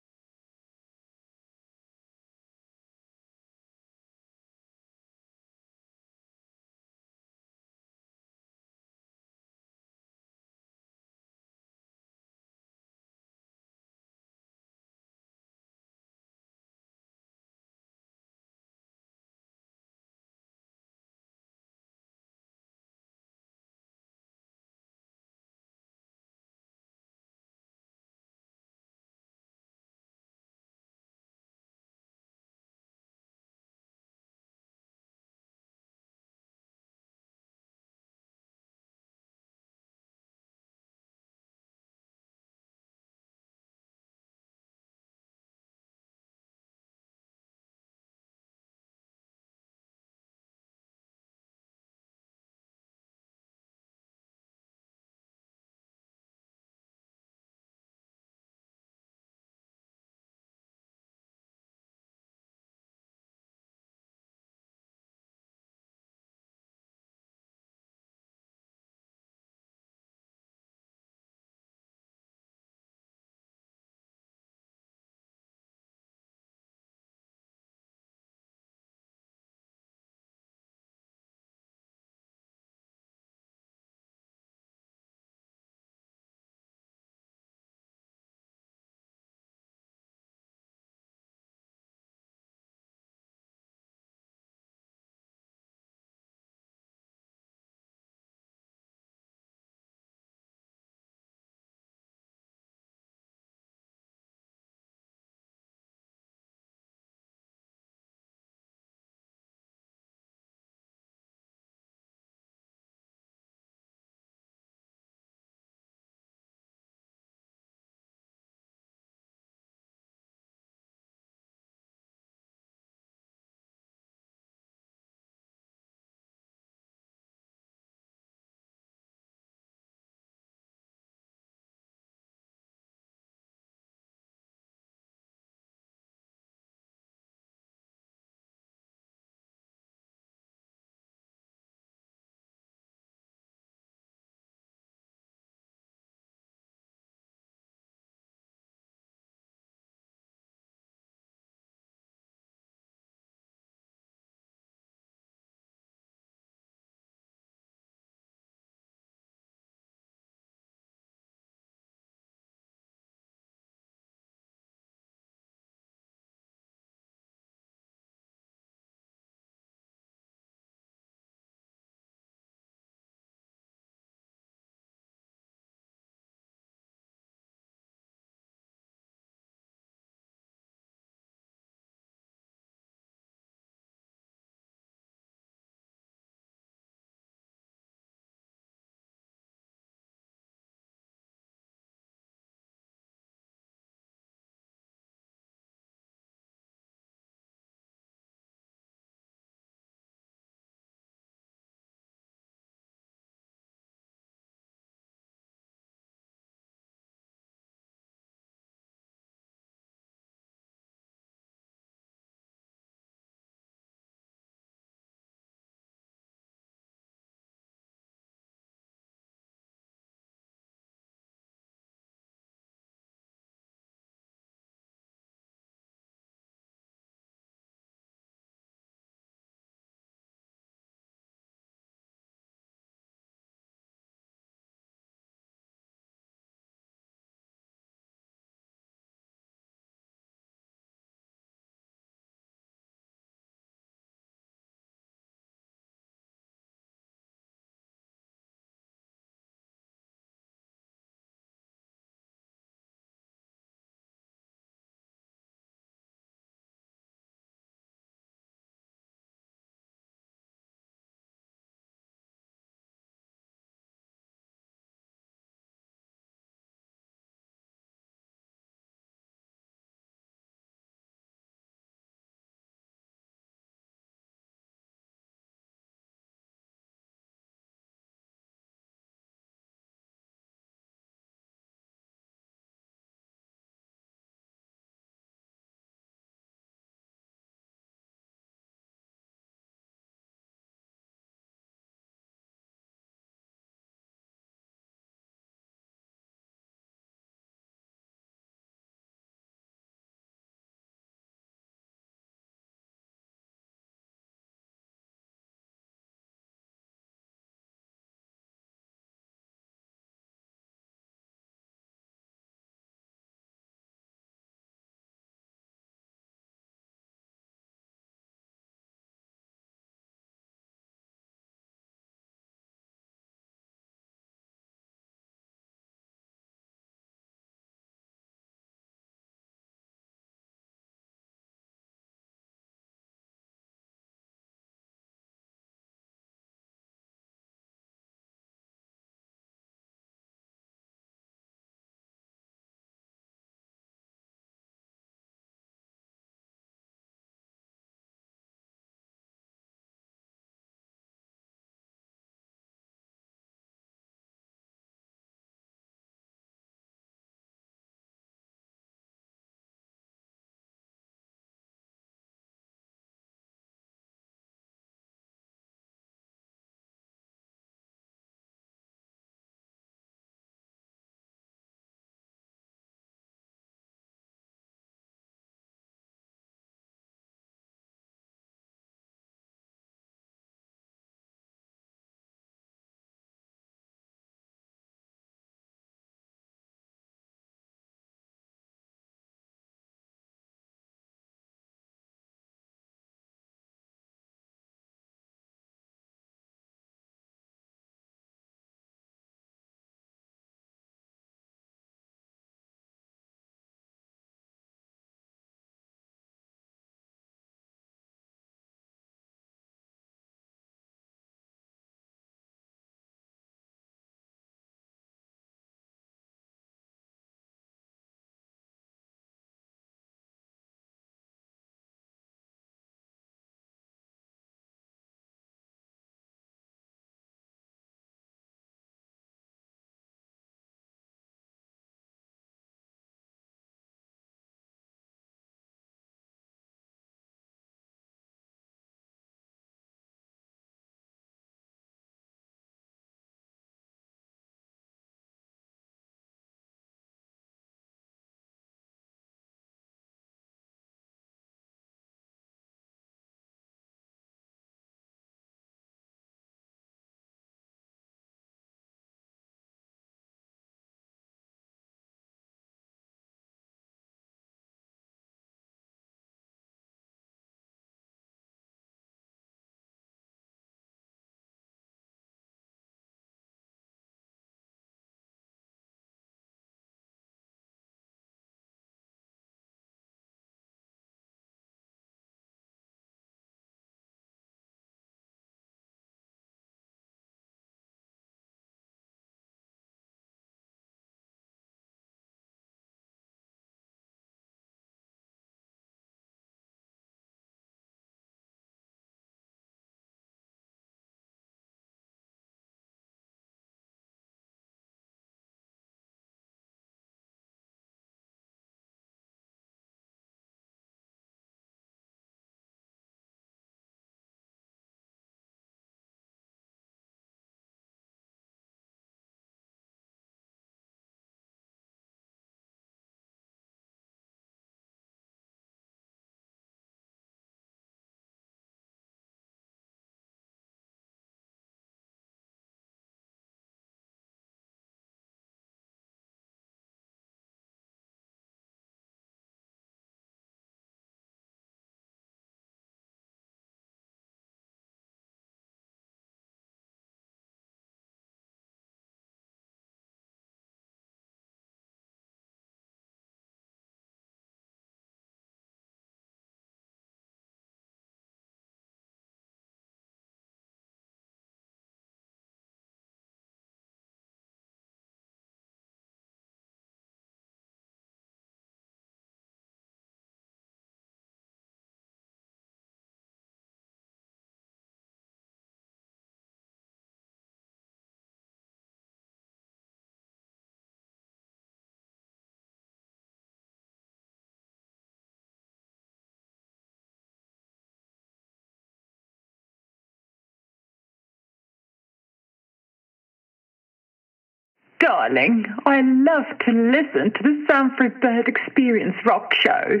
Darling, 594.98 595.66
I 595.84 596.00
love 596.00 596.46
to 596.64 596.72
listen 596.72 597.32
to 597.32 597.42
the 597.42 597.64
Sanford 597.68 598.20
Bird 598.20 598.48
Experience 598.48 599.16
Rock 599.26 599.52
Show. 599.54 600.00